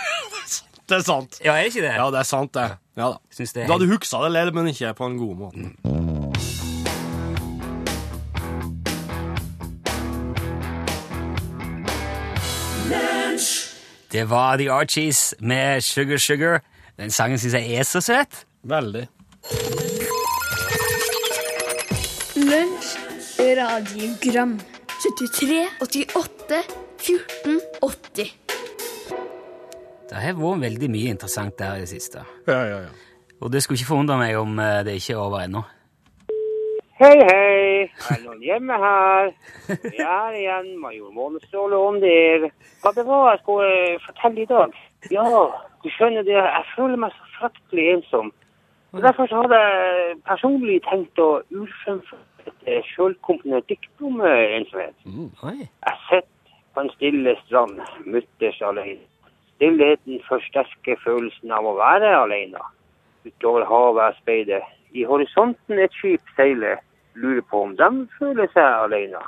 Det 0.86 0.98
er 0.98 1.04
sant. 1.06 1.38
Ja, 1.42 1.54
er 1.56 1.66
det 1.66 1.72
ikke 1.72 1.86
det? 1.86 1.94
Ja, 1.96 2.08
det 2.10 2.20
er 2.22 2.28
sant, 2.28 2.54
det. 2.54 2.68
Ja 2.98 3.14
da. 3.14 3.18
Det 3.32 3.66
Du 3.66 3.72
hadde 3.72 3.88
huksa 3.88 4.20
det 4.28 4.54
men 4.54 4.68
ikke 4.68 4.92
på 4.94 5.06
en 5.06 5.18
god 5.18 5.36
måte. 5.36 5.70
Det 14.12 14.28
var 14.28 14.58
The 14.60 14.68
Archies 14.70 15.34
med 15.40 15.80
Sugar 15.80 16.18
Sugar. 16.18 16.60
Den 17.00 17.10
sangen 17.10 17.38
syns 17.38 17.54
jeg 17.54 17.74
er 17.80 17.82
så 17.88 18.00
søt. 18.00 18.44
Veldig. 18.62 19.06
Lunsj, 22.36 22.90
radiogram 23.58 24.58
73, 25.02 25.66
88, 25.82 26.60
14, 26.98 27.60
80 27.82 28.30
Det 30.08 30.14
har 30.14 30.36
vært 30.38 30.62
veldig 30.62 30.90
mye 30.94 31.10
interessant 31.10 31.58
der 31.58 31.74
i 31.74 31.82
det 31.82 31.88
siste. 31.90 32.22
Ja, 32.46 32.60
ja, 32.70 32.78
ja. 32.84 32.92
Og 33.42 33.50
det 33.50 33.64
skulle 33.64 33.80
ikke 33.80 33.88
forundre 33.88 34.20
meg 34.20 34.38
om 34.38 34.58
eh, 34.62 34.84
det 34.86 34.94
ikke 35.00 35.16
er 35.16 35.22
over 35.24 35.42
ennå. 35.42 35.64
Hei, 37.02 37.16
hei. 37.18 37.90
Er 38.14 38.20
noen 38.22 38.44
hjemme 38.46 38.76
her? 38.78 39.32
Vi 39.66 39.98
er 39.98 40.36
igjen, 40.38 40.68
major 40.78 41.10
Månestråle 41.16 41.80
Åndel. 41.88 42.46
Hva 42.84 42.94
det 42.94 43.06
var 43.08 43.32
jeg 43.32 43.42
skulle 43.42 43.98
fortelle 44.06 44.44
i 44.44 44.50
dag? 44.52 44.78
Ja, 45.10 45.26
du 45.82 45.90
skjønner 45.96 46.22
det, 46.22 46.38
jeg 46.38 46.64
føler 46.76 47.02
meg 47.02 47.10
så 47.16 47.26
fryktelig 47.40 47.88
ensom. 47.96 48.30
Og 48.92 49.02
Derfor 49.02 49.26
så 49.26 49.40
hadde 49.42 49.58
jeg 49.58 50.16
personlig 50.26 50.82
tenkt 50.84 51.18
å 51.22 51.30
urfremføre 51.50 52.52
et 52.68 52.84
sjølkomponert 52.92 53.68
dikt 53.70 54.04
om 54.04 54.20
ensomhet. 54.26 54.94
Mm, 55.06 55.30
Jeg 55.86 55.96
sitter 56.08 56.28
på 56.74 56.80
en 56.80 56.90
stille 56.96 57.34
strand, 57.44 57.80
mutters 58.04 58.60
alene. 58.62 59.00
Stillheten 59.54 60.20
forsterker 60.28 61.00
følelsen 61.04 61.52
av 61.54 61.66
å 61.66 61.76
være 61.78 62.10
alene. 62.18 62.60
Utover 63.24 63.64
havet 63.64 64.02
jeg 64.04 64.20
speider. 64.20 64.64
I 64.92 65.04
horisonten 65.08 65.78
et 65.78 65.94
skip 65.96 66.34
seiler. 66.36 66.82
Lurer 67.14 67.44
på 67.48 67.62
om 67.62 67.76
de 67.76 67.88
føler 68.18 68.48
seg 68.52 68.86
alene. 68.86 69.20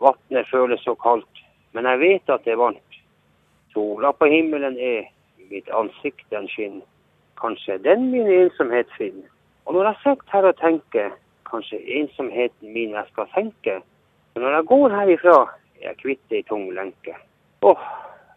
Vannet 0.00 0.48
føles 0.48 0.80
så 0.84 0.94
kaldt, 0.96 1.44
men 1.76 1.84
jeg 1.88 2.00
vet 2.00 2.32
at 2.32 2.44
det 2.44 2.54
er 2.54 2.60
varmt. 2.60 3.00
Sola 3.74 4.12
på 4.16 4.28
himmelen 4.32 4.78
er, 4.80 5.10
mitt 5.50 5.68
ansikt 5.76 6.24
den 6.32 6.48
skinner. 6.48 6.86
Kanskje 7.40 7.78
den 7.84 8.10
min 8.10 8.28
ensomhet 8.28 8.88
finner. 8.98 9.28
Og 9.64 9.74
når 9.74 9.84
jeg 9.84 9.96
sitter 10.02 10.32
her 10.32 10.48
og 10.50 10.56
tenker, 10.60 11.10
kanskje 11.50 11.78
ensomheten 12.00 12.72
min 12.72 12.94
jeg 12.96 13.04
skal 13.12 13.26
senke. 13.34 13.80
Men 14.34 14.42
når 14.44 14.54
jeg 14.54 14.66
går 14.72 14.96
herifra, 14.98 15.38
er 15.80 15.88
jeg 15.88 15.96
kvitt 16.02 16.36
ei 16.36 16.42
tung 16.48 16.68
lenke. 16.74 17.16
Åh, 17.62 17.88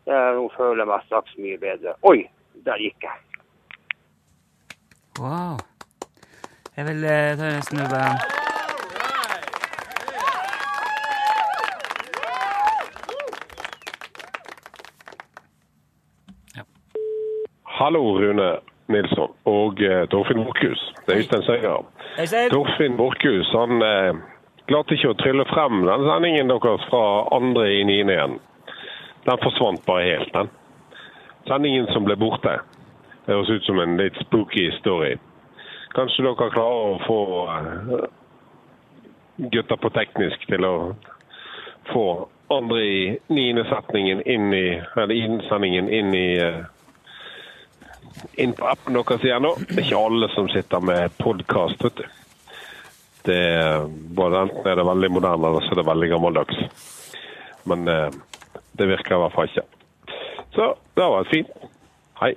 nå 0.08 0.48
føler 0.58 0.84
jeg 0.84 0.92
meg 0.92 1.06
straks 1.08 1.38
mye 1.38 1.60
bedre. 1.60 1.96
Oi, 2.10 2.24
der 2.66 2.82
gikk 2.82 3.08
jeg. 3.08 3.20
Wow. 5.20 5.58
Jeg 6.76 6.86
vil 6.86 7.04
eh, 7.06 7.36
ta 7.38 7.50
nesten 7.54 7.84
over 7.86 8.32
Hallo, 17.74 18.02
Rune 18.18 18.73
Nilsson 18.94 19.34
og 19.50 19.82
eh, 19.84 20.06
Torfinn 20.12 20.44
Borchhus. 20.46 20.82
Det 21.06 21.16
er 21.16 21.24
Øystein 21.24 21.46
Seier. 21.48 22.50
Torfinn 22.54 22.98
Borchhus 22.98 23.52
han 23.58 23.82
eh, 23.84 24.22
klarte 24.70 24.98
ikke 24.98 25.14
å 25.14 25.20
trylle 25.20 25.46
frem 25.52 25.84
den 25.88 26.08
sendingen 26.08 26.52
deres 26.52 26.88
fra 26.90 27.04
andre 27.36 27.68
i 27.74 27.84
niende 27.88 28.18
igjen. 28.18 28.40
Den 29.24 29.44
forsvant 29.44 29.86
bare 29.88 30.08
helt, 30.08 30.34
den. 30.36 30.52
Sendingen 31.48 31.88
som 31.92 32.08
ble 32.08 32.16
borte. 32.20 32.58
Det 33.26 33.36
høres 33.36 33.52
ut 33.52 33.66
som 33.68 33.80
en 33.80 33.98
litt 34.00 34.18
spooky 34.24 34.70
story. 34.80 35.16
Kanskje 35.96 36.26
dere 36.26 36.52
klarer 36.52 36.94
å 36.94 37.02
få 37.08 37.20
eh, 37.54 38.06
gutter 39.54 39.80
på 39.80 39.92
teknisk 39.96 40.48
til 40.50 40.68
å 40.68 40.76
få 41.92 42.06
andre 42.54 42.80
i 42.86 43.04
niende 43.34 43.66
setningen 43.70 44.22
inn 44.30 44.54
i, 44.54 44.68
eller 44.96 45.16
innsendingen 45.16 45.90
inn 45.90 46.14
i 46.18 46.28
eh, 46.42 46.64
inn 48.34 48.54
på 48.58 48.68
appen 48.68 48.98
deres 48.98 49.26
igjen 49.26 49.46
nå. 49.46 49.54
Det 49.68 49.78
er 49.78 49.86
ikke 49.86 50.04
alle 50.08 50.30
som 50.34 50.50
sitter 50.52 50.84
med 50.84 51.18
podkast, 51.20 51.84
vet 51.86 52.02
du. 52.02 52.06
Det 53.24 53.40
er, 53.40 53.86
både 53.88 54.42
enten 54.48 54.68
er 54.68 54.80
det 54.80 54.88
veldig 54.88 55.10
moderne, 55.16 55.48
eller 55.48 55.64
så 55.64 55.76
er 55.76 55.80
det 55.80 55.88
veldig 55.88 56.10
gammeldags. 56.12 56.58
Men 57.72 57.88
eh, 57.88 58.10
det 58.76 58.90
virker 58.90 59.16
i 59.16 59.22
hvert 59.22 59.38
fall 59.38 59.52
ikke. 59.52 59.66
Så 60.54 60.74
det 60.94 61.06
har 61.06 61.14
vært 61.16 61.32
fint. 61.32 61.70
Hei. 62.20 62.34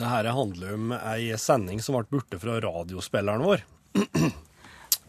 Det 0.00 0.08
her 0.10 0.30
handler 0.34 0.74
om 0.74 0.94
ei 0.98 1.30
sending 1.38 1.82
som 1.84 1.96
ble 1.98 2.08
borte 2.10 2.40
fra 2.42 2.58
radiospilleren 2.64 3.46
vår. 3.46 3.64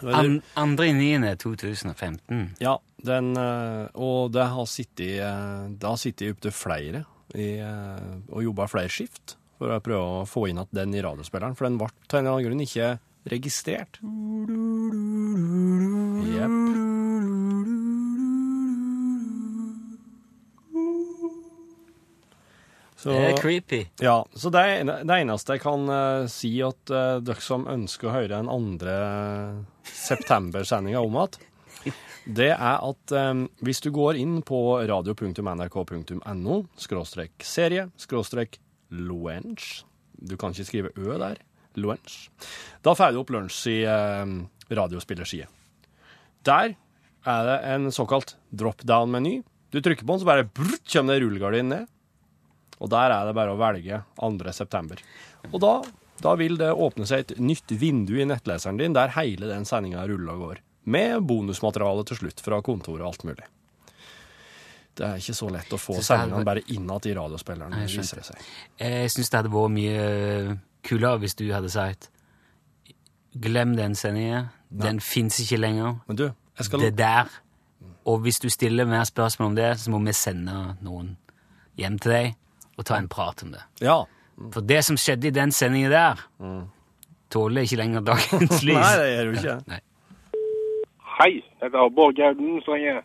An, 0.02 0.40
andre 0.58 0.88
i 0.90 0.94
9. 0.98 1.36
2015. 1.42 2.46
Ja, 2.62 2.80
den, 3.06 3.36
eh, 3.38 3.86
og 3.94 4.32
det 4.34 4.48
har 4.54 4.70
sittet, 4.70 5.20
eh, 5.22 5.66
det 5.70 5.88
har 5.88 6.00
sittet 6.02 6.34
opptil 6.36 6.56
flere 6.56 7.04
i, 7.36 7.60
eh, 7.60 8.12
og 8.32 8.44
jobba 8.44 8.68
flere 8.72 8.92
skift 8.92 9.38
for 9.62 9.76
å 9.76 9.82
prøve 9.84 10.22
å 10.22 10.28
få 10.30 10.48
inn 10.50 10.62
at 10.62 10.72
den 10.74 10.96
i 10.96 11.04
radiospilleren, 11.04 11.56
for 11.58 11.70
den 11.70 11.80
ble 11.82 11.92
til 12.08 12.20
en 12.20 12.26
eller 12.26 12.38
annen 12.38 12.48
grunn 12.50 12.66
ikke 12.66 12.96
registrert. 13.32 14.02
Jepp. 16.32 16.90
Så, 23.02 23.10
Det 23.10 23.22
er 23.32 23.38
creepy. 23.42 23.80
ja, 23.98 24.20
så 24.38 24.52
det, 24.54 24.62
det 25.10 25.16
eneste 25.16 25.56
jeg 25.56 25.64
kan 25.64 25.88
uh, 25.90 26.28
si 26.30 26.52
at 26.62 26.92
uh, 26.94 27.18
dere 27.18 27.42
som 27.42 27.64
ønsker 27.66 28.12
å 28.12 28.14
høre 28.14 28.36
den 28.36 28.50
andre 28.52 28.98
september-sendinga 29.90 31.02
om 31.02 31.18
igjen, 31.18 31.40
det 32.32 32.52
er 32.54 32.84
at 32.86 33.14
eh, 33.16 33.46
hvis 33.66 33.82
du 33.84 33.90
går 33.94 34.20
inn 34.20 34.40
på 34.46 34.60
radio.nrk.no 34.90 36.58
skråstrek 36.80 37.46
serie 37.46 37.88
skråstrek 38.00 38.60
lunsj 38.92 39.84
Du 40.22 40.36
kan 40.38 40.54
ikke 40.54 40.68
skrive 40.68 40.92
ø 40.96 41.18
der. 41.18 41.40
Lunsj. 41.80 42.30
Da 42.84 42.94
får 42.98 43.14
du 43.14 43.22
opp 43.22 43.32
lunsj 43.34 43.62
i 43.72 43.78
uh, 43.88 44.28
radiospillerside. 44.70 45.48
Der 46.46 46.76
er 47.26 47.48
det 47.48 47.56
en 47.72 47.88
såkalt 47.96 48.36
drop-down-meny. 48.52 49.40
Du 49.72 49.80
trykker 49.80 50.06
på 50.06 50.14
den, 50.14 50.22
så 50.22 50.28
bare 50.28 50.46
brrrt, 50.46 50.84
kommer 50.92 51.16
det 51.16 51.24
rullegardin 51.24 51.72
ned. 51.72 51.88
Og 52.82 52.92
der 52.92 53.14
er 53.16 53.30
det 53.30 53.38
bare 53.38 53.56
å 53.56 53.60
velge 53.62 54.02
2. 54.20 54.54
september. 54.54 55.02
Og 55.52 55.58
da, 55.64 55.74
da 56.22 56.36
vil 56.38 56.60
det 56.60 56.74
åpne 56.74 57.08
seg 57.10 57.24
et 57.24 57.40
nytt 57.42 57.72
vindu 57.72 58.18
i 58.20 58.28
nettleseren 58.28 58.78
din 58.82 58.98
der 58.98 59.16
hele 59.16 59.50
den 59.50 59.66
sendinga 59.70 60.04
ruller 60.10 60.36
og 60.36 60.46
går. 60.50 60.62
Med 60.86 61.22
bonusmateriale 61.28 62.06
til 62.10 62.18
slutt 62.18 62.40
fra 62.42 62.62
kontoret 62.66 63.02
og 63.04 63.12
alt 63.12 63.24
mulig. 63.28 63.46
Det 64.98 65.06
er 65.08 65.20
ikke 65.22 65.34
så 65.38 65.48
lett 65.54 65.70
å 65.72 65.78
få 65.80 65.96
er- 65.98 66.04
sendingene 66.04 66.46
bare 66.46 66.64
innad 66.74 67.06
i 67.08 67.14
radiospilleren. 67.16 67.72
Nei, 67.72 67.86
jeg 67.88 68.02
viser 68.02 68.18
det 68.18 68.26
seg. 68.26 68.42
Jeg 68.82 69.12
syns 69.14 69.30
det 69.30 69.38
hadde 69.40 69.52
vært 69.54 69.72
mye 69.76 70.58
kulere 70.84 71.20
hvis 71.22 71.36
du 71.38 71.46
hadde 71.54 71.70
sagt 71.70 72.10
Glem 73.40 73.76
den 73.78 73.94
sendingen. 73.96 74.50
Den 74.70 75.00
fins 75.00 75.38
ikke 75.40 75.58
lenger. 75.62 76.02
Men 76.08 76.18
du, 76.20 76.24
jeg 76.58 76.66
skal 76.68 76.80
Det 76.84 76.96
der. 76.98 77.30
Og 78.06 78.20
hvis 78.26 78.40
du 78.44 78.50
stiller 78.50 78.86
mer 78.86 79.04
spørsmål 79.08 79.48
om 79.52 79.56
det, 79.56 79.70
så 79.80 79.90
må 79.94 80.02
vi 80.04 80.12
sende 80.12 80.76
noen 80.82 81.14
hjem 81.78 81.96
til 82.02 82.12
deg 82.12 82.36
og 82.78 82.86
ta 82.86 82.98
en 82.98 83.08
prat 83.08 83.44
om 83.44 83.52
det. 83.54 83.62
Ja. 83.80 84.02
For 84.52 84.60
det 84.62 84.82
som 84.84 84.98
skjedde 84.98 85.28
i 85.30 85.32
den 85.32 85.52
sendingen 85.56 85.92
der, 85.94 86.20
tåler 87.32 87.62
ikke 87.64 87.78
lenger 87.80 88.02
dagens 88.02 88.64
lys. 88.68 88.76
Nei, 88.76 88.96
det 89.00 89.08
gjør 89.14 89.32
du 89.32 89.40
ikke. 89.40 89.56
Nei. 89.72 89.80
Hei, 91.22 91.44
dette 91.62 91.78
er 91.78 91.90
Bård 91.90 92.16
Gauden 92.18 92.62
som 92.66 92.74
ringer. 92.74 93.04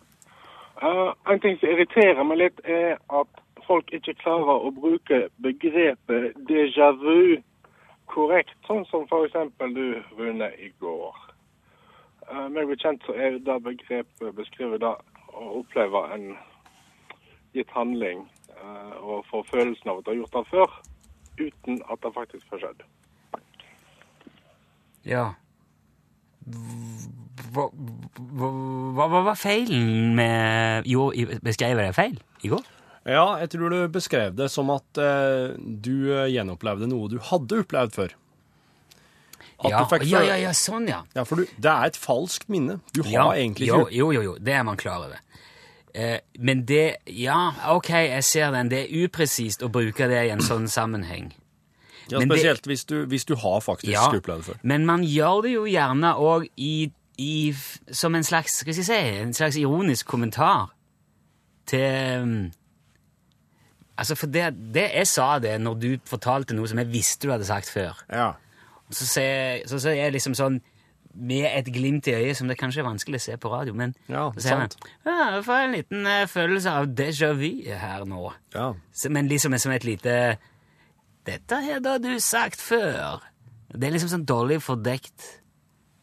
Eh, 0.83 1.11
en 1.29 1.41
ting 1.41 1.59
som 1.61 1.69
irriterer 1.69 2.25
meg 2.25 2.39
litt, 2.41 2.63
er 2.65 2.97
at 3.13 3.43
folk 3.67 3.93
ikke 3.93 4.15
klarer 4.23 4.65
å 4.65 4.71
bruke 4.73 5.19
begrepet 5.45 6.39
déjà 6.49 6.89
vu 6.97 7.37
korrekt, 8.09 8.57
sånn 8.65 8.87
som 8.89 9.05
f.eks. 9.05 9.37
du, 9.77 10.01
Rune, 10.17 10.49
i 10.57 10.73
går. 10.81 11.21
Uh, 12.31 12.49
meg 12.49 12.73
bekjent 12.73 13.05
så 13.05 13.13
er 13.21 13.37
det 13.37 13.61
begrepet 13.69 14.35
beskriver 14.41 14.81
det 14.81 14.97
å 15.37 15.53
oppleve 15.61 16.07
en 16.17 16.29
gitt 17.53 17.71
handling 17.77 18.25
uh, 18.57 18.97
og 19.03 19.29
få 19.29 19.45
følelsen 19.53 19.93
av 19.93 20.01
at 20.01 20.09
du 20.09 20.15
har 20.15 20.23
gjort 20.23 20.39
det 20.41 20.47
før. 20.55 20.79
uten 21.37 21.83
at 21.93 22.01
det 22.01 22.17
faktisk 22.17 22.49
har 22.55 22.65
skjedd. 22.65 22.87
Ja. 25.05 25.35
Hva, 26.47 27.67
hva, 27.67 28.49
hva, 28.95 29.21
var 29.27 29.39
feilen 29.39 30.15
med 30.15 30.87
Jo, 30.87 31.09
beskrev 31.43 31.75
jeg 31.75 31.89
det 31.89 31.97
feil 31.97 32.19
i 32.47 32.51
går? 32.53 32.69
Ja, 33.07 33.27
jeg 33.43 33.51
tror 33.55 33.71
du 33.71 33.81
beskrev 33.91 34.35
det 34.39 34.49
som 34.51 34.71
at 34.75 34.99
eh, 34.99 35.55
du 35.59 36.11
eh, 36.11 36.29
gjenopplevde 36.35 36.89
noe 36.91 37.11
du 37.11 37.21
hadde 37.23 37.61
opplevd 37.63 37.95
før. 37.95 38.15
Ja, 39.65 39.85
fikk 39.89 40.05
ja, 40.11 40.21
ja, 40.27 40.35
ja, 40.37 40.51
sånn, 40.57 40.89
ja. 40.91 41.01
Ja, 41.17 41.25
for 41.25 41.41
du, 41.41 41.47
det 41.57 41.71
er 41.71 41.93
et 41.93 41.99
falskt 41.99 42.51
minne. 42.53 42.81
Du 42.93 43.01
har 43.07 43.13
Ja, 43.13 43.27
egentlig 43.39 43.71
jo, 43.71 43.87
ikke 43.87 43.97
jo, 43.97 44.11
jo, 44.13 44.25
jo, 44.27 44.35
det 44.43 44.59
er 44.59 44.67
man 44.69 44.79
klar 44.81 45.07
over. 45.07 45.23
Eh, 45.97 46.19
men 46.39 46.67
det 46.69 46.99
Ja, 47.07 47.55
OK, 47.73 47.89
jeg 47.89 48.25
ser 48.25 48.53
den. 48.53 48.69
Det 48.69 48.85
er 48.85 49.07
upresist 49.07 49.65
å 49.65 49.71
bruke 49.73 50.11
det 50.11 50.27
i 50.27 50.35
en 50.35 50.45
sånn 50.45 50.69
sammenheng. 50.69 51.31
Ja, 52.11 52.19
men 52.19 52.29
det- 52.29 52.39
Spesielt 52.39 52.67
hvis, 52.67 52.85
du, 52.85 53.05
hvis 53.07 53.25
du 53.25 53.35
har 53.37 53.61
faktisk 53.61 53.93
Ja, 53.93 54.07
opplevd 54.09 54.37
det 54.45 54.45
før. 54.45 54.61
men 54.63 54.87
man 54.87 55.03
gjør 55.05 55.43
det 55.43 55.53
jo 55.55 55.65
gjerne 55.65 56.15
òg 56.17 56.47
i, 56.57 56.93
i, 57.19 57.55
som 57.91 58.15
en 58.15 58.25
slags 58.25 58.59
skal 58.61 58.75
jeg 58.75 58.85
si, 58.85 58.93
en 59.23 59.35
slags 59.35 59.57
ironisk 59.57 60.07
kommentar 60.07 60.71
til 61.67 62.23
um, 62.23 62.53
Altså, 63.99 64.15
for 64.15 64.27
det, 64.29 64.51
det 64.75 64.91
jeg 64.95 65.07
sa 65.09 65.39
det 65.41 65.55
når 65.61 65.75
du 65.81 65.87
fortalte 66.05 66.53
noe 66.55 66.69
som 66.69 66.79
jeg 66.83 66.91
visste 66.93 67.25
du 67.27 67.31
hadde 67.33 67.47
sagt 67.49 67.71
før. 67.73 67.97
Ja. 68.13 68.33
Så 68.93 69.07
sier 69.09 69.63
så, 69.67 69.79
så 69.81 69.95
jeg 69.97 70.13
liksom 70.13 70.35
sånn 70.37 70.59
med 71.17 71.47
et 71.49 71.71
glimt 71.73 72.05
i 72.11 72.13
øyet, 72.13 72.37
som 72.37 72.45
det 72.51 72.59
kanskje 72.61 72.83
er 72.83 72.91
vanskelig 72.91 73.17
å 73.17 73.25
se 73.25 73.37
på 73.41 73.49
radio, 73.49 73.73
men 73.73 73.95
Ja, 74.05 74.27
så 74.37 74.43
sier 74.45 74.53
jeg, 74.53 74.59
man 75.07 75.15
Ja, 75.17 75.31
jeg 75.39 75.45
får 75.47 75.63
en 75.65 75.73
liten 75.79 76.05
uh, 76.11 76.27
følelse 76.29 76.75
av 76.77 76.91
déjà 76.93 77.31
vu 77.33 77.49
her 77.73 78.05
nå. 78.05 78.27
ja. 78.53 78.67
Så, 78.93 79.09
men 79.09 79.31
liksom 79.33 79.57
som 79.59 79.73
et 79.73 79.85
lite 79.89 80.37
Dette 81.27 81.59
har 81.65 81.81
da 81.83 81.97
du 81.99 82.13
sagt 82.23 82.61
før. 82.63 83.23
Det 83.75 83.89
er 83.89 83.97
liksom 83.97 84.13
sånn 84.13 84.27
dårlig 84.29 84.61
fordekt 84.63 85.25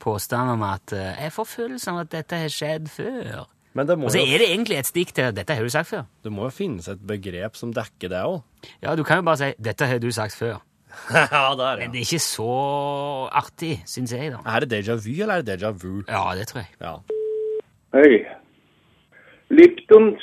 påstand 0.04 0.52
om 0.58 0.64
at 0.68 0.92
eh, 0.92 1.14
Jeg 1.24 1.32
får 1.32 1.48
følelsen 1.48 1.94
av 1.94 2.02
at 2.04 2.12
dette 2.12 2.40
har 2.42 2.52
skjedd 2.52 2.90
før. 2.92 3.46
Men 3.74 3.88
det 3.88 3.96
må, 3.98 4.06
Og 4.10 4.14
så 4.14 4.20
er 4.22 4.44
det 4.44 4.50
egentlig 4.52 4.78
et 4.78 4.90
stikk 4.90 5.14
til 5.16 5.32
dette 5.34 5.56
har 5.56 5.64
du 5.64 5.72
sagt 5.74 5.90
før. 5.90 6.04
det 6.24 6.32
må 6.32 6.44
jo 6.46 6.52
finnes 6.54 6.88
et 6.92 7.00
begrep 7.08 7.56
som 7.58 7.72
dekker 7.74 8.12
det 8.12 8.20
òg. 8.22 8.44
Ja, 8.84 8.96
du 9.00 9.04
kan 9.08 9.18
jo 9.18 9.24
bare 9.24 9.38
si 9.40 9.54
'dette 9.58 9.88
har 9.88 9.98
du 10.00 10.12
sagt 10.12 10.36
før'. 10.36 10.60
ja, 11.14 11.56
det 11.58 11.66
er 11.66 11.78
Men 11.80 11.92
det 11.92 12.04
er 12.04 12.06
ikke 12.06 12.20
så 12.20 12.52
artig, 13.32 13.82
syns 13.86 14.12
jeg, 14.14 14.32
da. 14.32 14.38
Er 14.46 14.60
det 14.60 14.70
déjà 14.74 14.94
vu, 14.94 15.22
eller 15.24 15.34
er 15.34 15.42
det 15.42 15.58
déjà 15.58 15.72
vu? 15.72 16.04
Ja, 16.08 16.36
det 16.36 16.48
tror 16.48 16.60
jeg. 16.62 16.70
Ja. 16.82 16.96
Hei. 17.96 18.26
Liptons 19.50 20.22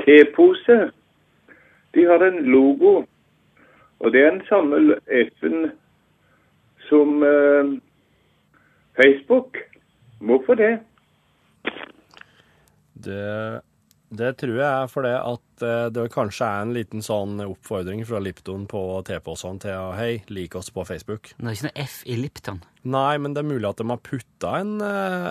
tepose, 0.00 0.78
de 1.94 2.00
har 2.08 2.24
en 2.24 2.38
logo, 2.48 3.04
og 4.02 4.12
det 4.12 4.22
er 4.22 4.32
den 4.34 4.46
samme 4.48 4.98
F-en 5.06 5.70
som 6.88 7.22
eh, 7.22 7.74
Facebook. 8.98 9.60
Hvorfor 10.22 10.58
det? 10.58 10.72
Det, 13.02 13.60
det 14.10 14.32
tror 14.38 14.56
jeg 14.58 14.68
er 14.68 14.90
fordi 14.90 15.12
at 15.18 15.64
eh, 15.66 15.86
det 15.94 16.08
kanskje 16.14 16.48
er 16.48 16.66
en 16.66 16.74
liten 16.76 17.04
sånn 17.04 17.40
oppfordring 17.46 18.04
fra 18.08 18.20
Lipton 18.22 18.66
på 18.70 18.82
T-posene 19.08 19.62
til 19.62 19.78
å 19.78 19.94
hei, 19.98 20.20
lik 20.34 20.58
oss 20.58 20.70
på 20.74 20.84
Facebook. 20.88 21.32
Men 21.38 21.48
Det 21.48 21.54
er 21.54 21.58
ikke 21.58 21.70
noe 21.70 21.86
F 21.86 21.96
i 22.04 22.18
Lipton. 22.20 22.60
Nei, 22.82 23.16
men 23.22 23.34
det 23.34 23.42
er 23.42 23.50
mulig 23.54 23.70
at 23.70 23.80
de 23.80 23.88
har 23.88 24.02
putta 24.02 24.54
en 24.60 24.76
eh, 24.86 25.30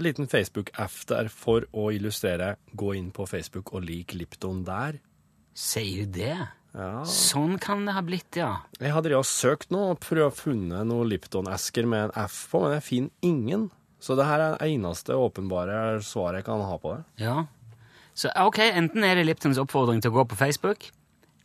liten 0.00 0.28
Facebook-F 0.30 1.02
der 1.10 1.32
for 1.32 1.66
å 1.72 1.90
illustrere 1.92 2.54
gå 2.72 2.94
inn 2.96 3.10
på 3.16 3.26
Facebook 3.28 3.74
og 3.74 3.84
lik 3.88 4.14
Lipton 4.16 4.64
der. 4.68 5.00
Sier 5.56 6.06
du 6.06 6.20
det? 6.20 6.38
Ja. 6.76 7.02
Sånn 7.08 7.56
kan 7.62 7.82
det 7.86 7.96
ha 7.96 8.02
blitt, 8.06 8.36
ja. 8.38 8.60
Jeg 8.78 8.94
hadde 8.94 9.10
drevet 9.10 9.26
søkt 9.26 9.72
nå 9.74 9.90
og 9.92 10.02
prøvd 10.04 10.28
å 10.28 10.34
funne 10.34 10.84
noen 10.86 11.10
Lipton-esker 11.10 11.88
med 11.90 12.08
en 12.08 12.28
F 12.28 12.44
på, 12.52 12.62
men 12.62 12.76
jeg 12.76 12.86
finner 12.86 13.26
ingen. 13.26 13.68
Så 14.00 14.16
det 14.16 14.28
her 14.28 14.40
er 14.40 14.54
det 14.54 14.70
eneste 14.70 15.16
åpenbare 15.18 15.98
svaret 16.06 16.40
jeg 16.40 16.48
kan 16.48 16.62
ha 16.64 16.78
på 16.80 16.94
det. 16.94 17.26
Ja. 17.26 17.42
Så 18.16 18.30
ok, 18.38 18.62
enten 18.70 19.04
er 19.06 19.18
det 19.18 19.26
Liptons 19.28 19.60
oppfordring 19.60 20.00
til 20.02 20.12
å 20.12 20.20
gå 20.20 20.26
på 20.30 20.38
Facebook, 20.38 20.88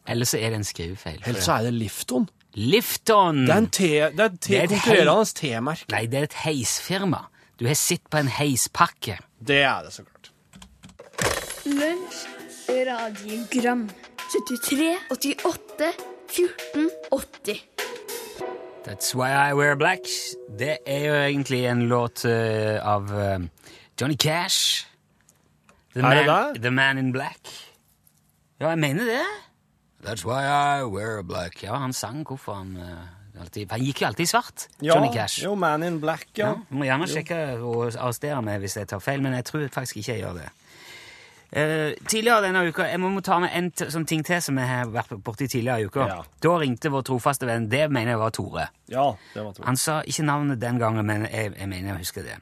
eller 0.07 0.29
så 0.29 0.39
er 0.39 0.53
det 0.53 0.61
en 0.61 0.67
skrivefeil. 0.67 1.21
Eller 1.25 1.41
så 1.43 1.57
er 1.57 1.67
det 1.67 1.75
Lifton. 1.79 2.29
Lifton! 2.55 3.43
Det 3.49 3.51
er 3.51 3.63
en 3.63 3.71
te, 3.73 3.91
det 4.15 4.23
er 4.23 4.29
et 4.29 4.41
te, 4.45 4.59
konkurrerende 4.71 5.35
T-merke. 5.41 5.89
Nei, 5.91 6.05
det 6.11 6.21
er 6.21 6.29
et 6.29 6.39
heisfirma. 6.45 7.25
Du 7.59 7.65
har 7.67 7.77
sett 7.79 8.05
på 8.11 8.21
en 8.21 8.31
heispakke. 8.31 9.17
Det 9.39 9.61
er 9.65 9.87
det, 9.87 9.95
så 9.95 10.05
klart. 10.05 10.31
Lunsj, 11.65 12.25
radiogram 12.87 13.87
73, 14.35 14.97
88, 15.11 15.93
14, 16.27 16.89
80 17.11 17.61
That's 18.83 19.15
Why 19.15 19.31
I 19.31 19.53
Wear 19.53 19.75
Black. 19.75 19.99
Det 20.59 20.77
er 20.85 21.05
jo 21.05 21.13
egentlig 21.15 21.61
en 21.65 21.85
låt 21.87 22.25
eh, 22.25 22.75
av 22.83 23.07
eh, 23.15 23.39
Johnny 24.01 24.17
Cash. 24.19 24.87
The 25.93 26.01
Er 26.01 26.09
det 26.09 26.25
man, 26.27 26.53
det? 26.53 26.61
The 26.61 26.71
Man 26.71 26.97
in 26.97 27.11
Black. 27.11 27.47
Ja, 28.59 28.69
jeg 28.69 28.79
mener 28.79 29.05
det. 29.05 29.23
That's 30.03 30.25
why 30.27 30.43
I 30.43 30.83
wear 30.83 31.23
black. 31.23 31.63
Ja, 31.63 31.79
han 31.79 31.93
sang 31.93 32.25
hvorfor 32.27 32.53
han 32.59 32.75
eh, 32.77 33.39
alltid 33.41 33.71
Han 33.71 33.81
gikk 33.87 34.01
jo 34.03 34.07
alltid 34.11 34.27
i 34.27 34.29
svart, 34.29 34.67
Johnny 34.83 35.13
Cash. 35.15 35.43
Jo, 35.43 35.55
Man 35.55 35.83
in 35.83 36.01
Black, 36.01 36.27
ja. 36.37 36.47
Ja, 36.47 36.59
du 36.69 36.75
må 36.75 36.85
gjerne 36.85 37.07
sjekke 37.07 37.39
og 37.63 37.87
arrestere 37.95 38.43
meg 38.43 38.59
hvis 38.61 38.75
jeg 38.77 38.91
tar 38.91 38.99
feil, 38.99 39.23
men 39.23 39.33
jeg 39.39 39.47
tror 39.47 39.65
faktisk 39.71 40.03
ikke 40.03 40.11
jeg 40.11 40.25
gjør 40.27 40.37
det. 40.43 40.51
Eh, 41.55 41.93
tidligere 42.07 42.41
denne 42.43 42.65
uka, 42.67 42.83
Jeg 42.83 42.99
må 42.99 43.21
ta 43.23 43.37
med 43.39 43.53
en 43.55 43.69
sånn 43.71 44.03
ting 44.05 44.25
til 44.27 44.41
som 44.43 44.57
jeg 44.59 44.67
har 44.67 44.89
vært 44.91 45.13
borti 45.23 45.47
tidligere 45.47 45.85
i 45.85 45.85
uka. 45.87 46.07
Ja. 46.09 46.17
Da 46.43 46.55
ringte 46.59 46.91
vår 46.91 47.05
trofaste 47.07 47.47
venn, 47.47 47.69
det 47.71 47.85
mener 47.87 48.11
jeg 48.11 48.19
var 48.19 48.33
Tore. 48.35 48.65
Ja, 48.91 49.05
det 49.31 49.45
var 49.45 49.53
Tore. 49.55 49.67
Han 49.69 49.79
sa 49.79 50.01
ikke 50.03 50.25
navnet 50.27 50.59
den 50.59 50.81
gangen, 50.81 51.07
men 51.07 51.23
jeg, 51.29 51.53
jeg 51.55 51.69
mener 51.71 51.93
jeg 51.93 52.03
husker 52.03 52.27
det. 52.27 52.35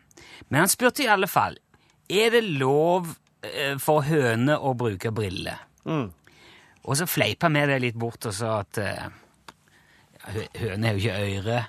Men 0.49 0.63
han 0.63 0.71
spurte 0.73 1.05
i 1.05 1.11
alle 1.13 1.29
fall 1.29 1.59
er 2.09 2.33
det 2.33 2.41
lov 2.57 3.11
uh, 3.13 3.75
for 3.77 4.01
høne 4.09 4.57
å 4.57 4.73
bruke 4.73 5.13
briller. 5.13 5.61
Mm. 5.85 6.09
Og 6.83 6.97
så 6.97 7.05
fleipa 7.05 7.53
vi 7.53 7.67
det 7.69 7.79
litt 7.85 7.99
bort 7.99 8.25
og 8.25 8.33
sa 8.33 8.57
at 8.63 8.81
uh, 8.81 9.05
høne 10.57 10.89
har 10.89 10.97
jo 10.97 11.03
ikke 11.03 11.21
øyre. 11.21 11.61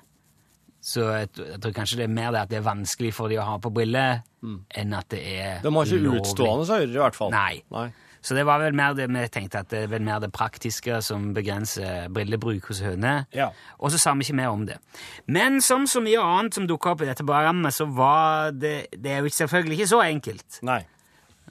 Så 0.85 1.01
jeg, 1.09 1.31
jeg 1.40 1.61
tror 1.64 1.73
kanskje 1.73 1.97
det 2.03 2.05
er 2.11 2.12
mer 2.12 2.33
det 2.35 2.40
at 2.42 2.51
det 2.53 2.59
er 2.61 2.64
vanskelig 2.66 3.14
for 3.16 3.33
de 3.33 3.38
å 3.40 3.44
ha 3.49 3.55
på 3.62 3.70
briller, 3.73 4.18
enn 4.44 4.92
at 4.99 5.07
det 5.14 5.23
er 5.25 5.55
Mm. 5.62 5.62
De 5.64 5.70
har 5.79 5.87
ikke 5.88 6.03
lovlig. 6.05 6.20
utstående 6.20 6.66
ører, 6.77 6.90
i 6.92 7.01
hvert 7.01 7.16
fall. 7.16 7.31
Nei. 7.33 7.62
Nei. 7.73 7.87
Så 8.25 8.33
det 8.37 8.44
var 8.49 8.59
vel 8.61 8.73
mer 8.77 8.94
det 8.97 9.07
vi 9.12 9.23
tenkte 9.29 9.59
at 9.61 9.68
det 9.68 9.83
er 9.85 9.88
vel 9.92 10.01
mer 10.05 10.20
det 10.20 10.31
praktiske 10.33 11.03
som 11.05 11.35
begrenser 11.37 12.09
brillebruk 12.12 12.68
hos 12.70 12.81
høner. 12.81 13.27
Ja. 13.37 13.51
Og 13.79 13.92
så 13.92 13.99
sa 14.01 14.14
vi 14.16 14.25
ikke 14.25 14.37
mer 14.38 14.49
om 14.53 14.64
det. 14.64 14.79
Men 15.27 15.61
som 15.61 15.85
så 15.87 16.01
mye 16.01 16.20
annet 16.20 16.55
som 16.57 16.66
dukka 16.68 16.94
opp 16.94 17.03
i 17.05 17.09
dette 17.11 17.25
programmet, 17.25 17.73
så 17.77 17.85
var 17.85 18.51
det 18.53 18.87
Det 18.97 19.11
er 19.12 19.20
jo 19.25 19.29
selvfølgelig 19.29 19.79
ikke 19.79 19.88
så 19.92 20.01
enkelt 20.05 20.61
Nei. 20.62 20.81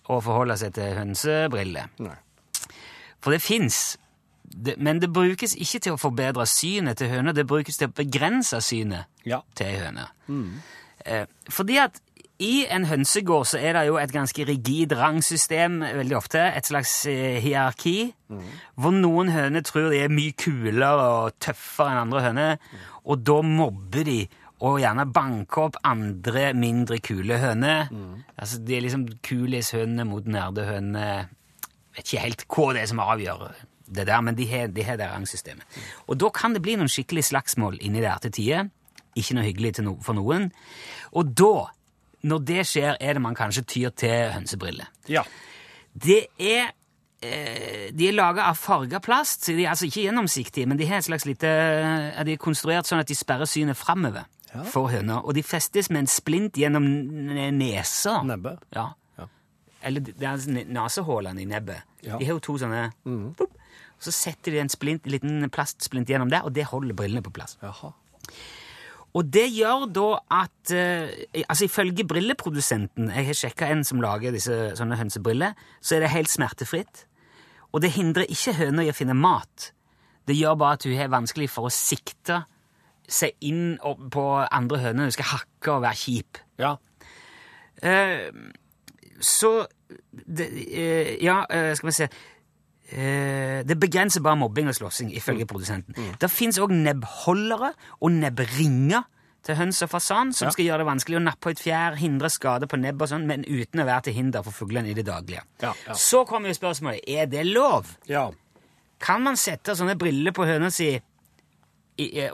å 0.10 0.18
forholde 0.22 0.58
seg 0.58 0.74
til 0.74 0.94
hønsebriller. 0.98 1.90
For 3.22 3.32
det 3.32 3.42
fins. 3.42 3.98
Men 4.78 5.00
det 5.02 5.10
brukes 5.14 5.56
ikke 5.56 5.80
til 5.80 5.94
å 5.96 6.00
forbedre 6.02 6.46
synet 6.50 6.98
til 7.02 7.10
høner, 7.10 7.34
det 7.34 7.48
brukes 7.50 7.78
til 7.78 7.88
å 7.90 7.94
begrense 7.98 8.60
synet 8.62 9.06
Ja. 9.26 9.42
til 9.56 9.68
ei 9.68 9.78
høne. 9.82 10.08
Eh, 11.06 11.26
fordi 11.50 11.78
at 11.82 12.00
i 12.40 12.66
en 12.72 12.86
hønsegård 12.90 13.46
så 13.48 13.60
er 13.62 13.74
det 13.78 13.86
jo 13.88 13.98
et 13.98 14.12
ganske 14.12 14.46
rigid 14.48 14.92
rangsystem 14.98 15.80
veldig 15.82 16.16
ofte, 16.18 16.40
et 16.58 16.66
slags 16.66 17.06
eh, 17.08 17.40
hierarki, 17.44 18.14
hvor 18.76 18.92
noen 18.96 19.30
høner 19.32 19.62
tror 19.64 19.92
de 19.94 20.00
er 20.04 20.10
mye 20.10 20.34
kulere 20.34 21.04
og 21.24 21.36
tøffere 21.40 21.92
enn 21.94 22.02
andre 22.08 22.22
høner, 22.22 22.58
og 23.06 23.24
da 23.24 23.42
mobber 23.46 24.04
de 24.08 24.22
og 24.64 24.80
gjerne 24.80 25.06
banker 25.12 25.66
opp 25.66 25.76
andre 25.84 26.54
mindre 26.56 27.00
kule 27.04 27.36
høner. 27.42 27.90
Altså 28.40 28.62
de 28.64 28.78
er 28.78 28.82
liksom 28.86 29.08
kulishønene 29.28 30.06
mot 30.08 30.24
nerdehønene. 30.26 31.28
Vet 31.96 32.06
ikke 32.08 32.22
helt 32.24 32.46
hva 32.48 32.70
det 32.74 32.82
er 32.86 32.92
som 32.94 33.02
avgjør 33.04 33.44
det 33.86 34.08
der, 34.08 34.22
men 34.22 34.36
de 34.36 34.48
har, 34.48 34.68
de 34.68 34.84
har 34.84 34.98
det 34.98 35.10
rangsystemet. 35.12 35.80
Og 36.08 36.18
da 36.20 36.30
kan 36.34 36.56
det 36.56 36.62
bli 36.64 36.78
noen 36.80 36.92
skikkelig 36.92 37.26
slagsmål 37.32 37.80
inni 37.82 38.04
der 38.04 38.22
til 38.24 38.36
tider. 38.40 38.70
Ikke 39.20 39.38
noe 39.38 39.46
hyggelig 39.46 39.76
no 39.86 39.98
for 40.02 40.18
noen. 40.18 40.50
Og 41.14 41.34
da, 41.38 41.68
når 42.26 42.46
det 42.48 42.64
skjer, 42.70 42.96
er 43.00 43.18
det 43.18 43.22
man 43.22 43.38
kanskje 43.38 43.66
tyr 43.70 43.94
til 43.98 44.32
hønsebriller. 44.34 44.90
Ja. 45.12 45.26
Det 45.94 46.24
er 46.40 46.72
eh, 47.22 47.92
De 47.94 48.08
er 48.08 48.16
laga 48.16 48.48
av 48.50 48.58
farga 48.58 49.00
plast, 49.04 49.46
så 49.46 49.54
de 49.54 49.68
er 49.68 49.74
altså 49.76 49.86
ikke 49.86 50.08
gjennomsiktige, 50.08 50.66
men 50.66 50.80
de 50.80 50.88
har 50.90 51.04
et 51.04 51.10
slags 51.10 51.28
lite 51.30 51.50
er 51.50 52.24
de 52.26 52.34
er 52.34 52.42
konstruert 52.42 52.90
sånn 52.90 53.04
at 53.04 53.12
de 53.12 53.18
sperrer 53.18 53.50
synet 53.50 53.78
framover 53.78 54.26
for 54.70 54.90
høner. 54.94 55.22
Og 55.26 55.34
de 55.36 55.44
festes 55.46 55.90
med 55.90 56.06
en 56.06 56.12
splint 56.12 56.58
gjennom 56.58 56.86
nesa. 57.58 58.20
Nebbet. 58.26 58.62
Ja. 58.76 58.92
Ja. 59.18 59.28
Eller 59.84 60.14
er 60.22 60.30
altså 60.34 61.34
i 61.34 61.46
nebbet. 61.46 61.84
Ja. 62.04 62.18
De 62.18 62.26
har 62.26 62.34
jo 62.34 62.40
to 62.40 62.58
sånne 62.58 62.92
Pop. 63.38 63.60
Så 64.04 64.12
setter 64.12 64.52
de 64.52 64.60
en 64.64 64.72
splint, 64.72 65.06
liten 65.08 65.48
plastsplint 65.54 66.10
gjennom 66.12 66.32
der, 66.32 66.44
og 66.44 66.52
det 66.56 66.68
holder 66.72 66.98
brillene 66.98 67.24
på 67.24 67.32
plass. 67.36 67.56
Jaha. 67.64 67.94
Og 69.14 69.30
det 69.30 69.46
gjør 69.54 69.86
da 69.94 70.08
at 70.42 70.72
eh, 70.74 71.44
Altså 71.44 71.68
ifølge 71.68 72.06
brilleprodusenten 72.08 73.12
Jeg 73.14 73.28
har 73.28 73.38
sjekka 73.38 73.68
en 73.70 73.84
som 73.86 74.02
lager 74.02 74.34
disse 74.34 74.56
sånne 74.80 74.98
hønsebriller, 74.98 75.54
så 75.82 75.96
er 75.96 76.06
det 76.06 76.16
helt 76.16 76.32
smertefritt. 76.34 77.06
Og 77.74 77.82
det 77.82 77.94
hindrer 77.94 78.30
ikke 78.30 78.56
høna 78.58 78.86
i 78.86 78.90
å 78.92 78.96
finne 78.98 79.18
mat. 79.18 79.72
Det 80.28 80.38
gjør 80.38 80.58
bare 80.62 80.78
at 80.78 80.88
hun 80.88 80.98
har 80.98 81.14
vanskelig 81.14 81.50
for 81.52 81.68
å 81.68 81.74
sikte 81.74 82.44
seg 83.10 83.34
inn 83.44 83.78
på 84.14 84.26
andre 84.46 84.80
høner. 84.80 85.10
Hun 85.10 85.16
skal 85.16 85.32
hakke 85.34 85.74
og 85.74 85.84
være 85.84 86.00
kjip. 86.00 86.40
Ja. 86.62 86.76
Uh, 87.84 88.30
så 89.20 89.66
det, 90.12 90.48
uh, 90.54 91.10
Ja, 91.24 91.42
uh, 91.50 91.74
skal 91.76 91.90
vi 91.90 91.98
se 91.98 92.08
Det 92.94 93.76
begrenser 93.82 94.22
bare 94.22 94.38
mobbing 94.38 94.68
og 94.70 94.76
slåssing, 94.78 95.10
ifølge 95.18 95.48
produsenten. 95.50 95.96
Det 96.22 96.30
fins 96.32 96.60
òg 96.62 96.70
nebbholdere 96.76 97.72
og 98.02 98.12
nebbringer 98.12 99.08
til 99.44 99.58
høns 99.60 99.82
og 99.84 99.90
fasan, 99.92 100.30
som 100.34 100.46
Ja. 100.48 100.52
skal 100.52 100.66
gjøre 100.66 100.78
det 100.84 100.88
vanskelig 100.88 101.18
å 101.18 101.24
nappe 101.24 101.50
ut 101.52 101.60
fjær, 101.60 101.96
hindre 102.00 102.30
skade 102.30 102.68
på 102.70 102.78
nebb 102.80 103.02
og 103.02 103.10
sånn, 103.10 103.26
men 103.28 103.42
uten 103.44 103.82
å 103.82 103.86
være 103.86 104.04
til 104.04 104.14
hinder 104.14 104.44
for 104.44 104.52
fuglene 104.56 104.88
i 104.90 104.94
det 104.94 105.06
daglige. 105.06 105.42
Ja, 105.62 105.74
ja. 105.88 105.94
Så 105.94 106.26
kommer 106.26 106.48
jo 106.48 106.54
spørsmålet 106.54 107.02
er 107.08 107.26
det 107.26 107.46
lov. 107.48 107.98
Ja. 108.08 108.30
Kan 109.00 109.22
man 109.24 109.36
sette 109.36 109.76
sånne 109.76 109.98
briller 110.00 110.32
på 110.32 110.46
høna 110.48 110.70
si 110.72 111.02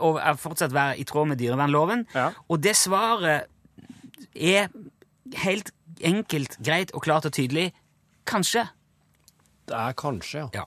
og 0.00 0.20
fortsatt 0.38 0.72
være 0.72 0.98
i 1.00 1.04
tråd 1.04 1.26
med 1.28 1.38
dyrevernloven? 1.38 2.06
Og 2.48 2.60
det 2.62 2.76
svaret 2.76 3.46
er 4.36 4.68
helt 5.42 5.70
enkelt, 6.00 6.56
greit 6.62 6.92
og 6.94 7.02
klart 7.02 7.26
og 7.26 7.32
tydelig 7.32 7.72
kanskje. 8.26 8.68
Det 9.70 9.78
er 9.78 9.96
kanskje, 9.98 10.44
ja. 10.44 10.50
Ja. 10.62 10.66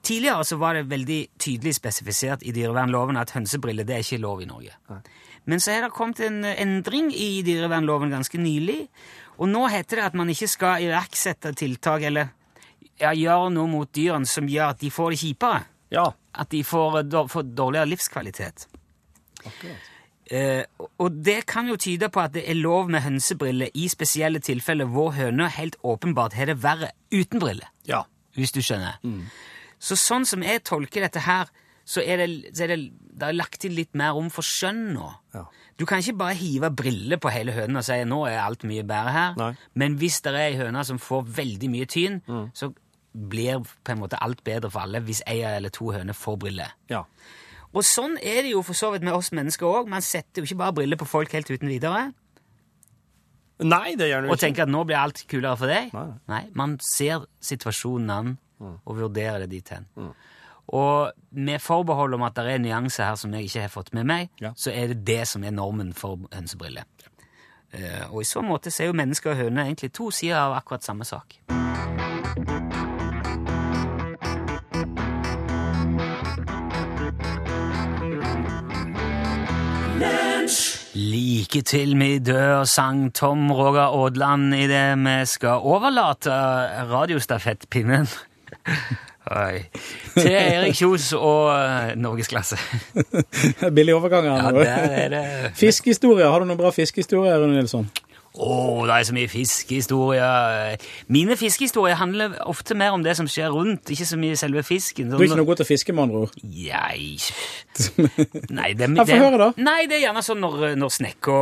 Tidligere 0.00 0.44
så 0.48 0.56
var 0.56 0.74
det 0.78 0.86
veldig 0.88 1.18
tydelig 1.38 1.74
spesifisert 1.76 2.42
i 2.48 2.54
dyrevernloven 2.56 3.18
at 3.20 3.34
hønsebriller 3.36 3.84
det 3.84 3.98
er 3.98 4.04
ikke 4.06 4.18
lov 4.22 4.40
i 4.40 4.46
Norge. 4.48 4.72
Men 5.44 5.60
så 5.60 5.74
er 5.74 5.84
det 5.84 5.90
kommet 5.92 6.22
en 6.24 6.40
endring 6.48 7.10
i 7.12 7.42
dyrevernloven 7.44 8.12
ganske 8.14 8.40
nylig, 8.40 8.86
og 9.36 9.48
nå 9.52 9.66
heter 9.72 10.00
det 10.00 10.06
at 10.08 10.16
man 10.16 10.32
ikke 10.32 10.48
skal 10.48 10.86
iverksette 10.86 11.52
tiltak 11.60 12.02
eller 12.08 12.32
ja, 13.00 13.12
gjøre 13.12 13.52
noe 13.52 13.68
mot 13.68 13.92
dyrene 13.96 14.28
som 14.28 14.48
gjør 14.48 14.72
at 14.74 14.80
de 14.80 14.90
får 14.92 15.14
det 15.14 15.20
kjipere. 15.20 15.60
Ja. 15.92 16.06
At 16.32 16.50
de 16.52 16.62
får, 16.64 17.02
dår- 17.10 17.28
får 17.32 17.48
dårligere 17.56 17.88
livskvalitet. 17.92 18.66
Eh, 20.30 20.62
og 21.02 21.16
det 21.26 21.40
kan 21.50 21.66
jo 21.66 21.74
tyde 21.80 22.06
på 22.12 22.20
at 22.22 22.32
det 22.36 22.44
er 22.48 22.54
lov 22.54 22.90
med 22.92 23.02
hønsebriller 23.02 23.72
i 23.74 23.88
spesielle 23.90 24.38
tilfeller 24.38 24.86
hvor 24.86 25.10
høna 25.16 25.48
helt 25.56 25.74
åpenbart 25.82 26.36
har 26.38 26.46
det 26.52 26.60
verre 26.62 26.92
uten 27.10 27.40
briller 27.42 27.66
Ja. 27.88 28.04
hvis 28.38 28.52
du 28.54 28.60
skjønner. 28.62 29.00
Så 29.80 29.96
sånn 29.98 30.26
som 30.28 30.42
jeg 30.46 30.62
tolker 30.68 31.00
dette 31.02 31.20
her, 31.24 31.48
så 31.84 32.02
er 32.06 32.20
det, 32.22 32.54
så 32.54 32.62
er 32.62 32.68
det, 32.76 32.78
det 33.18 33.26
er 33.26 33.34
lagt 33.34 33.58
til 33.64 33.72
litt 33.74 33.94
mer 33.98 34.12
rom 34.14 34.28
for 34.30 34.46
skjønn 34.46 34.92
nå. 34.94 35.08
Ja. 35.34 35.46
Du 35.80 35.86
kan 35.88 35.98
ikke 35.98 36.14
bare 36.20 36.36
hive 36.38 36.70
briller 36.70 37.18
på 37.18 37.32
hele 37.34 37.50
høna 37.56 37.80
og 37.80 37.84
si 37.88 37.96
nå 38.06 38.20
er 38.28 38.38
alt 38.44 38.62
mye 38.68 38.84
bedre 38.86 39.10
her. 39.16 39.34
Nei. 39.40 39.50
Men 39.74 39.96
hvis 39.98 40.20
det 40.22 40.30
er 40.36 40.44
ei 40.44 40.56
høne 40.60 40.84
som 40.86 41.00
får 41.02 41.24
veldig 41.40 41.70
mye 41.72 41.88
tyn, 41.90 42.20
så 42.54 42.70
blir 43.10 43.58
på 43.64 43.90
en 43.96 43.98
måte 44.04 44.20
alt 44.22 44.44
bedre 44.46 44.70
for 44.70 44.84
alle 44.84 45.00
hvis 45.02 45.24
ei 45.26 45.40
eller 45.42 45.72
to 45.74 45.90
høner 45.90 46.14
får 46.14 46.36
briller. 46.44 46.76
Ja. 46.92 47.02
Og 47.74 47.84
sånn 47.86 48.16
er 48.18 48.42
det 48.42 48.50
jo 48.52 48.62
for 48.66 48.74
så 48.74 48.88
vidt 48.92 49.04
med 49.06 49.14
oss 49.14 49.30
mennesker 49.30 49.66
òg. 49.68 49.86
Man 49.88 50.02
setter 50.02 50.42
jo 50.42 50.48
ikke 50.48 50.58
bare 50.58 50.72
briller 50.80 50.98
på 50.98 51.06
folk 51.06 51.32
helt 51.36 51.50
uten 51.50 51.68
videre 51.70 52.12
Nei, 53.60 53.92
det 53.94 54.06
gjør 54.08 54.22
du 54.24 54.28
og 54.30 54.34
ikke. 54.38 54.40
tenker 54.46 54.62
at 54.64 54.70
nå 54.72 54.84
blir 54.88 54.96
alt 54.96 55.18
kulere 55.28 55.56
for 55.60 55.68
deg. 55.68 55.90
Nei. 55.92 56.06
Nei, 56.32 56.42
man 56.56 56.78
ser 56.80 57.26
situasjonen 57.44 58.10
an 58.14 58.30
og 58.86 58.96
vurderer 58.96 59.42
det 59.44 59.50
dit 59.52 59.68
hen. 59.74 59.84
Og 60.72 61.12
med 61.36 61.60
forbehold 61.60 62.14
om 62.16 62.22
at 62.24 62.34
det 62.40 62.54
er 62.54 62.58
nyanser 62.64 63.04
her 63.10 63.18
som 63.20 63.32
jeg 63.36 63.50
ikke 63.50 63.60
har 63.66 63.68
fått 63.74 63.92
med 63.92 64.06
meg, 64.08 64.30
Ja. 64.40 64.52
så 64.56 64.72
er 64.72 64.88
det 64.94 65.04
det 65.04 65.28
som 65.28 65.44
er 65.44 65.50
normen 65.52 65.92
for 65.92 66.16
hønsebriller. 66.32 66.84
Eh, 67.72 68.06
og 68.10 68.22
i 68.22 68.24
så 68.24 68.40
måte 68.42 68.70
så 68.72 68.82
er 68.84 68.86
jo 68.86 68.92
mennesker 68.96 69.30
og 69.30 69.36
høner 69.36 69.64
egentlig 69.68 69.92
to 69.92 70.10
sider 70.10 70.36
av 70.40 70.56
akkurat 70.56 70.82
samme 70.82 71.04
sak. 71.04 71.36
Like 81.50 81.66
til 81.66 81.96
mi 81.98 82.18
dør, 82.22 82.60
sang 82.64 83.08
Tom 83.10 83.48
Roger 83.50 83.88
Aadland 83.90 84.52
idet 84.54 84.98
vi 85.02 85.14
skal 85.26 85.64
overlate 85.66 86.30
radiostafettpinnen 86.92 88.06
Oi. 89.40 89.64
til 90.14 90.30
Erik 90.30 90.78
Kjos 90.78 91.08
og 91.18 91.50
eh, 91.50 91.96
Norgesklasse. 91.98 92.54
Billig 93.76 93.96
overgang. 93.96 94.28
Ja, 94.30 94.52
nå. 94.54 94.62
der 94.62 94.94
er 94.94 95.10
det 95.10 95.24
Fiskehistorier. 95.58 96.30
Har 96.30 96.38
du 96.38 96.46
noen 96.46 96.60
bra 96.60 96.70
fiskehistorier, 96.70 97.42
Rune 97.42 97.58
Nilsson? 97.58 97.90
Å, 98.30 98.86
det 98.86 98.94
er 98.94 99.06
så 99.08 99.14
mye 99.16 99.26
fiskehistorier. 99.26 100.76
Mine 101.10 101.34
fiskehistorier 101.34 101.96
handler 101.98 102.36
ofte 102.46 102.76
mer 102.78 102.94
om 102.94 103.02
det 103.02 103.16
som 103.18 103.26
skjer 103.26 103.50
rundt, 103.50 103.90
ikke 103.90 104.06
så 104.06 104.18
mye 104.22 104.36
selve 104.38 104.62
fisken. 104.62 105.08
Du 105.10 105.16
er 105.16 105.24
ikke 105.26 105.38
noe 105.40 105.48
god 105.48 105.58
til 105.58 105.66
å 105.66 105.70
fiske, 105.70 105.94
med 105.96 106.04
andre 106.04 106.20
ord. 106.22 106.36
Nei, 106.46 107.16
det, 108.78 108.86
få 108.94 109.06
det, 109.08 109.18
høre 109.18 109.40
da. 109.40 109.48
Nei, 109.58 109.80
det 109.90 109.98
er 109.98 110.04
gjerne 110.04 110.22
sånn 110.22 110.38
når, 110.44 110.62
når 110.78 110.94
snekka 110.94 111.40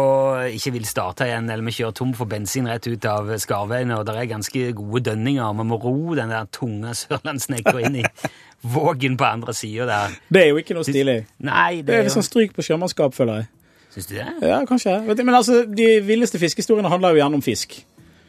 ikke 0.57 0.73
vil 0.79 0.89
starte 0.89 1.29
igjen, 1.29 1.53
eller 1.53 1.69
vi 1.69 1.77
kjører 1.77 1.99
tom 2.01 2.17
for 2.17 2.31
bensin 2.31 2.71
rett 2.73 2.89
ut 2.89 3.11
av 3.13 3.35
skarveiene, 3.45 4.01
og 4.01 4.09
det 4.09 4.17
er 4.17 4.33
ganske 4.33 4.65
gode 4.81 5.05
dønninger, 5.11 5.45
og 5.45 5.61
vi 5.61 5.69
må 5.69 5.81
ro 5.85 6.17
den 6.17 6.33
der 6.33 6.49
tunge 6.57 6.97
sørlandssnekka 7.05 7.77
inn 7.85 8.01
i 8.01 8.07
vågen 8.79 9.21
på 9.21 9.29
andre 9.29 9.53
sida 9.53 9.85
der. 9.93 10.17
Det 10.33 10.47
er 10.47 10.51
jo 10.55 10.65
ikke 10.65 10.81
noe 10.81 10.89
stilig. 10.89 11.21
Nei, 11.45 11.83
Det 11.83 11.93
det 11.93 12.01
er 12.01 12.09
litt 12.09 12.17
sånn 12.17 12.27
stryk 12.27 12.57
på 12.57 12.65
sjømannskap, 12.65 13.13
føler 13.13 13.43
jeg. 13.43 13.53
Syns 13.99 14.07
du 14.07 14.15
det? 14.15 14.27
Ja, 14.47 14.61
kanskje. 14.63 14.95
Men 15.11 15.35
altså, 15.35 15.65
de 15.67 15.87
villeste 16.07 16.39
fiskehistoriene 16.39 16.91
handler 16.91 17.17
jo 17.17 17.19
gjerne 17.19 17.41
om 17.41 17.43
fisk. 17.43 17.81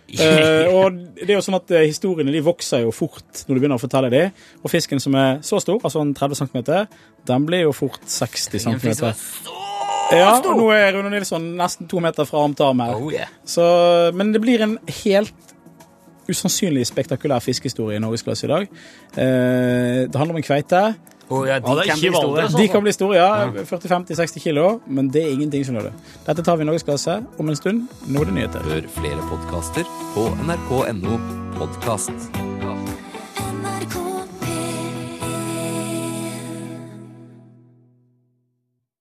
uh, 0.10 0.66
og 0.80 0.96
det 1.20 1.28
er 1.28 1.36
jo 1.36 1.44
sånn 1.46 1.60
at 1.60 1.70
eh, 1.78 1.86
Historiene 1.86 2.34
de 2.34 2.40
vokser 2.42 2.82
jo 2.82 2.90
fort 2.96 3.44
når 3.46 3.54
du 3.54 3.60
begynner 3.62 3.78
å 3.78 3.84
fortelle 3.84 4.10
dem. 4.10 4.34
Og 4.64 4.74
fisken 4.74 5.02
som 5.04 5.14
er 5.20 5.44
så 5.46 5.62
stor, 5.62 5.78
altså 5.84 6.02
en 6.02 6.16
30 6.18 6.42
cm, 6.42 6.64
den 7.30 7.46
blir 7.46 7.68
jo 7.68 7.76
fort 7.78 8.02
60 8.10 8.66
En 8.74 8.82
cm. 8.82 9.14
Ja, 10.10 10.32
og 10.40 10.58
nå 10.58 10.72
er 10.74 10.96
Rune 10.96 11.12
Nilsson 11.14 11.52
nesten 11.60 11.86
to 11.86 12.02
meter 12.02 12.26
fra 12.26 12.42
arm 12.42 12.58
til 12.58 12.66
arm 12.66 12.82
her. 12.82 12.98
Oh, 12.98 13.12
yeah. 13.14 13.30
Så, 13.46 13.62
men 14.18 14.34
det 14.34 14.42
blir 14.42 14.66
en 14.66 14.80
helt 15.04 15.49
usannsynlig 16.30 16.86
spektakulær 16.88 17.40
fiskehistorie 17.44 17.98
i 18.00 18.04
Norgesklasse 18.04 18.48
i 18.48 18.52
dag. 18.52 18.68
Eh, 19.18 20.08
det 20.10 20.16
handler 20.16 20.36
om 20.38 20.42
en 20.44 20.44
kveite. 20.48 20.84
Oh, 21.30 21.44
ja, 21.48 21.60
de 21.60 21.70
Ja, 21.70 21.84
kan 21.86 22.00
bli 22.00 22.10
store. 22.10 22.48
De 22.58 22.68
kan 22.68 22.82
bli 22.84 22.92
store, 22.92 23.16
ja. 23.18 23.52
40-50-60 23.70 24.40
kilo, 24.40 24.80
men 24.88 25.12
det 25.14 25.24
er 25.24 25.30
ingenting, 25.36 25.66
skjønner 25.66 25.90
du. 25.92 26.08
Dette 26.26 26.44
tar 26.44 26.58
vi 26.58 26.66
i 26.66 26.70
Norgesklasse 26.72 27.20
om 27.38 27.50
en 27.50 27.56
stund. 27.60 27.86
Nå 28.08 28.22
er 28.22 28.32
det 28.32 28.34
nyheter. 28.40 28.66
Hør 28.66 28.90
flere 28.98 29.28
podkaster 29.30 29.86
på 30.16 30.26
nrk.no 30.48 31.20
podkast. 31.60 32.59